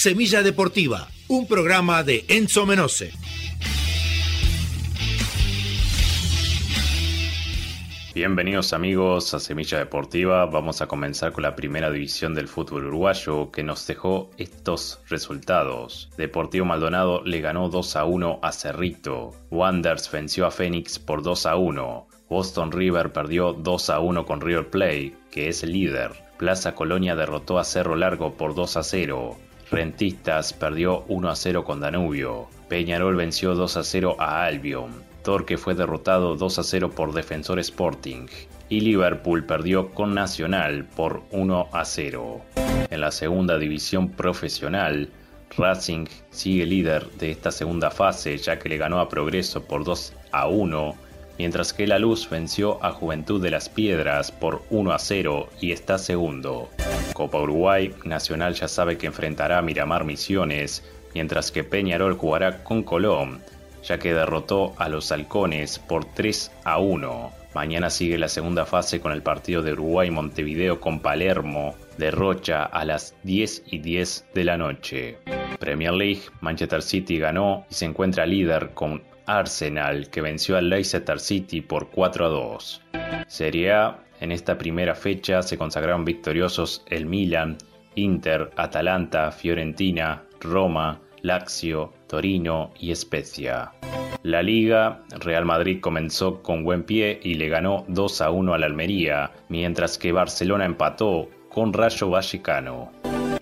Semilla 0.00 0.44
Deportiva, 0.44 1.08
un 1.26 1.48
programa 1.48 2.04
de 2.04 2.24
Enzo 2.28 2.64
Menose. 2.66 3.10
Bienvenidos 8.14 8.72
amigos 8.72 9.34
a 9.34 9.40
Semilla 9.40 9.78
Deportiva. 9.78 10.46
Vamos 10.46 10.82
a 10.82 10.86
comenzar 10.86 11.32
con 11.32 11.42
la 11.42 11.56
primera 11.56 11.90
división 11.90 12.32
del 12.32 12.46
fútbol 12.46 12.84
uruguayo 12.84 13.50
que 13.50 13.64
nos 13.64 13.88
dejó 13.88 14.30
estos 14.38 15.00
resultados. 15.08 16.10
Deportivo 16.16 16.64
Maldonado 16.64 17.24
le 17.24 17.40
ganó 17.40 17.68
2 17.68 17.96
a 17.96 18.04
1 18.04 18.38
a 18.40 18.52
Cerrito. 18.52 19.32
Wanders 19.50 20.12
venció 20.12 20.46
a 20.46 20.52
Fénix 20.52 21.00
por 21.00 21.24
2 21.24 21.46
a 21.46 21.56
1. 21.56 22.06
Boston 22.30 22.70
River 22.70 23.12
perdió 23.12 23.52
2 23.52 23.90
a 23.90 23.98
1 23.98 24.26
con 24.26 24.40
River 24.42 24.70
Plate, 24.70 25.16
que 25.32 25.48
es 25.48 25.64
el 25.64 25.72
líder. 25.72 26.12
Plaza 26.38 26.76
Colonia 26.76 27.16
derrotó 27.16 27.58
a 27.58 27.64
Cerro 27.64 27.96
Largo 27.96 28.36
por 28.36 28.54
2 28.54 28.76
a 28.76 28.84
0. 28.84 29.36
Rentistas 29.70 30.54
perdió 30.54 31.04
1 31.08 31.28
a 31.28 31.36
0 31.36 31.64
con 31.64 31.80
Danubio. 31.80 32.48
Peñarol 32.68 33.16
venció 33.16 33.54
2 33.54 33.76
a 33.76 33.82
0 33.84 34.16
a 34.18 34.44
Albion. 34.44 34.90
Torque 35.22 35.58
fue 35.58 35.74
derrotado 35.74 36.36
2 36.36 36.58
a 36.58 36.62
0 36.62 36.90
por 36.90 37.12
Defensor 37.12 37.58
Sporting. 37.58 38.26
Y 38.70 38.80
Liverpool 38.80 39.44
perdió 39.44 39.90
con 39.90 40.14
Nacional 40.14 40.84
por 40.84 41.22
1 41.32 41.68
a 41.72 41.84
0. 41.84 42.40
En 42.90 43.00
la 43.00 43.10
segunda 43.10 43.58
división 43.58 44.10
profesional, 44.10 45.10
Racing 45.56 46.06
sigue 46.30 46.64
líder 46.64 47.06
de 47.18 47.30
esta 47.30 47.50
segunda 47.50 47.90
fase 47.90 48.36
ya 48.38 48.58
que 48.58 48.68
le 48.68 48.78
ganó 48.78 49.00
a 49.00 49.08
Progreso 49.08 49.64
por 49.64 49.84
2 49.84 50.14
a 50.32 50.48
1 50.48 51.07
mientras 51.38 51.72
que 51.72 51.86
La 51.86 51.98
Luz 51.98 52.28
venció 52.28 52.84
a 52.84 52.92
Juventud 52.92 53.40
de 53.40 53.50
las 53.50 53.68
Piedras 53.68 54.32
por 54.32 54.62
1 54.70 54.92
a 54.92 54.98
0 54.98 55.48
y 55.60 55.72
está 55.72 55.96
segundo. 55.96 56.68
Copa 57.14 57.40
Uruguay, 57.40 57.94
Nacional 58.04 58.54
ya 58.54 58.68
sabe 58.68 58.98
que 58.98 59.06
enfrentará 59.06 59.58
a 59.58 59.62
Miramar 59.62 60.04
Misiones, 60.04 60.84
mientras 61.14 61.50
que 61.50 61.64
Peñarol 61.64 62.14
jugará 62.14 62.62
con 62.64 62.82
Colón, 62.82 63.40
ya 63.82 63.98
que 63.98 64.12
derrotó 64.12 64.74
a 64.76 64.88
los 64.88 65.10
Halcones 65.12 65.78
por 65.78 66.04
3 66.04 66.50
a 66.64 66.78
1. 66.78 67.32
Mañana 67.54 67.88
sigue 67.88 68.18
la 68.18 68.28
segunda 68.28 68.66
fase 68.66 69.00
con 69.00 69.12
el 69.12 69.22
partido 69.22 69.62
de 69.62 69.72
Uruguay-Montevideo 69.72 70.80
con 70.80 71.00
Palermo 71.00 71.74
de 71.96 72.10
Rocha 72.10 72.64
a 72.64 72.84
las 72.84 73.14
10 73.22 73.62
y 73.66 73.78
10 73.78 74.26
de 74.34 74.44
la 74.44 74.58
noche. 74.58 75.18
Premier 75.58 75.92
League, 75.92 76.22
Manchester 76.40 76.82
City 76.82 77.18
ganó 77.18 77.66
y 77.70 77.74
se 77.74 77.86
encuentra 77.86 78.26
líder 78.26 78.70
con 78.74 79.02
Arsenal, 79.28 80.10
que 80.10 80.20
venció 80.20 80.56
al 80.56 80.68
Leicester 80.68 81.20
City 81.20 81.60
por 81.60 81.90
4 81.90 82.26
a 82.26 82.28
2. 82.28 82.82
Serie 83.28 83.72
A, 83.72 83.98
en 84.20 84.32
esta 84.32 84.58
primera 84.58 84.94
fecha 84.94 85.42
se 85.42 85.56
consagraron 85.56 86.04
victoriosos 86.04 86.82
el 86.86 87.06
Milan, 87.06 87.58
Inter, 87.94 88.50
Atalanta, 88.56 89.30
Fiorentina, 89.30 90.24
Roma, 90.40 91.00
Lazio, 91.22 91.92
Torino 92.06 92.72
y 92.78 92.94
Spezia. 92.94 93.72
La 94.22 94.42
Liga, 94.42 95.02
Real 95.20 95.44
Madrid 95.44 95.80
comenzó 95.80 96.42
con 96.42 96.64
buen 96.64 96.82
pie 96.84 97.20
y 97.22 97.34
le 97.34 97.48
ganó 97.48 97.84
2 97.88 98.20
a 98.22 98.30
1 98.30 98.54
al 98.54 98.64
Almería, 98.64 99.30
mientras 99.48 99.98
que 99.98 100.12
Barcelona 100.12 100.64
empató 100.64 101.28
con 101.50 101.72
Rayo 101.72 102.10
Vallecano. 102.10 102.90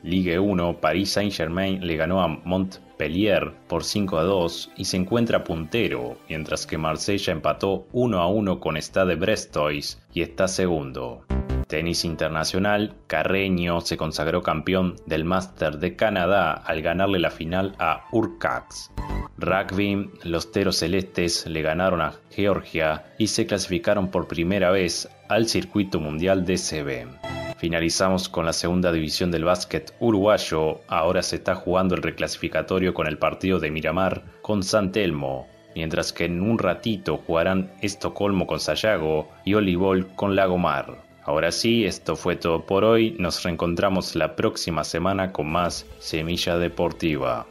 Ligue 0.07 0.39
1, 0.39 0.81
Paris 0.81 1.11
Saint-Germain 1.11 1.85
le 1.85 1.97
ganó 1.97 2.23
a 2.23 2.29
Montpellier 2.29 3.53
por 3.67 3.83
5 3.83 4.19
a 4.19 4.23
2 4.23 4.71
y 4.77 4.85
se 4.85 4.97
encuentra 4.97 5.43
puntero, 5.43 6.17
mientras 6.29 6.65
que 6.65 6.79
Marsella 6.79 7.33
empató 7.33 7.89
1 7.91 8.21
a 8.21 8.29
1 8.29 8.61
con 8.61 8.77
Stade 8.77 9.17
Brestois 9.17 10.01
y 10.15 10.23
está 10.23 10.47
segundo. 10.47 11.25
Tenis 11.67 12.05
internacional, 12.05 12.95
Carreño 13.09 13.81
se 13.81 13.97
consagró 13.97 14.45
campeón 14.45 14.95
del 15.07 15.25
Master 15.25 15.79
de 15.79 15.97
Canadá 15.97 16.53
al 16.53 16.83
ganarle 16.83 17.19
la 17.19 17.33
final 17.33 17.75
a 17.81 18.05
Urcax. 18.13 18.93
Rugby, 19.39 20.09
los 20.23 20.53
Teros 20.53 20.77
Celestes 20.77 21.47
le 21.49 21.63
ganaron 21.63 22.01
a 22.01 22.15
Georgia 22.31 23.07
y 23.19 23.27
se 23.27 23.47
clasificaron 23.47 24.13
por 24.13 24.29
primera 24.29 24.71
vez 24.71 25.09
al 25.29 25.49
circuito 25.49 25.99
mundial 25.99 26.47
de 26.47 26.55
CB. 26.55 27.36
Finalizamos 27.59 28.29
con 28.29 28.45
la 28.45 28.53
segunda 28.53 28.93
división 28.93 29.31
del 29.31 29.45
básquet 29.45 29.95
uruguayo. 29.99 30.81
Ahora 30.89 31.23
se 31.23 31.37
está 31.37 31.55
jugando 31.55 31.95
el 31.95 32.03
reclasificatorio 32.03 32.93
con 32.93 33.07
el 33.07 33.17
partido 33.17 33.59
de 33.59 33.71
Miramar 33.71 34.25
con 34.43 34.63
San 34.63 34.93
Telmo, 34.93 35.49
mientras 35.75 36.13
que 36.13 36.27
en 36.27 36.43
un 36.43 36.59
ratito 36.59 37.17
jugarán 37.17 37.73
Estocolmo 37.81 38.47
con 38.47 38.61
Sayago 38.61 39.31
y 39.45 39.55
Olivol 39.55 40.07
con 40.15 40.37
Lagomar. 40.37 41.03
Ahora 41.25 41.51
sí, 41.51 41.87
esto 41.87 42.15
fue 42.15 42.37
todo 42.37 42.67
por 42.67 42.85
hoy. 42.85 43.17
Nos 43.19 43.43
reencontramos 43.43 44.15
la 44.15 44.37
próxima 44.37 44.85
semana 44.85 45.33
con 45.33 45.51
más 45.51 45.87
Semilla 45.99 46.59
Deportiva. 46.59 47.47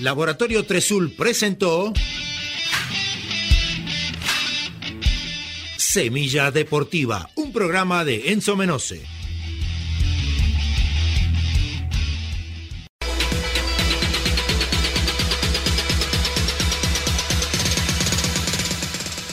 Laboratorio 0.00 0.64
Tresul 0.66 1.14
presentó 1.16 1.92
Semilla 5.94 6.50
Deportiva, 6.50 7.30
un 7.36 7.52
programa 7.52 8.04
de 8.04 8.32
Enzo 8.32 8.56
Menose. 8.56 9.00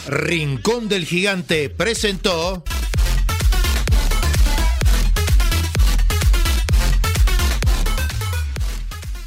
Rincón 0.07 0.87
del 0.87 1.07
Gigante 1.07 1.71
presentó 1.71 2.63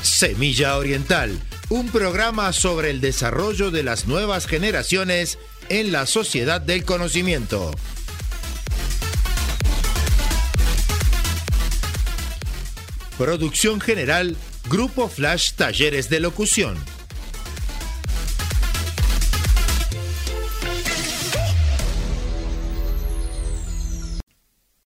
Semilla 0.02 0.76
Oriental, 0.76 1.36
un 1.68 1.88
programa 1.88 2.52
sobre 2.52 2.90
el 2.90 3.00
desarrollo 3.00 3.72
de 3.72 3.82
las 3.82 4.06
nuevas 4.06 4.46
generaciones 4.46 5.36
en 5.68 5.92
la 5.92 6.06
sociedad 6.06 6.60
del 6.60 6.84
conocimiento. 6.84 7.72
Producción 13.18 13.80
general, 13.80 14.36
Grupo 14.68 15.08
Flash 15.08 15.52
Talleres 15.54 16.08
de 16.08 16.20
Locución. 16.20 16.93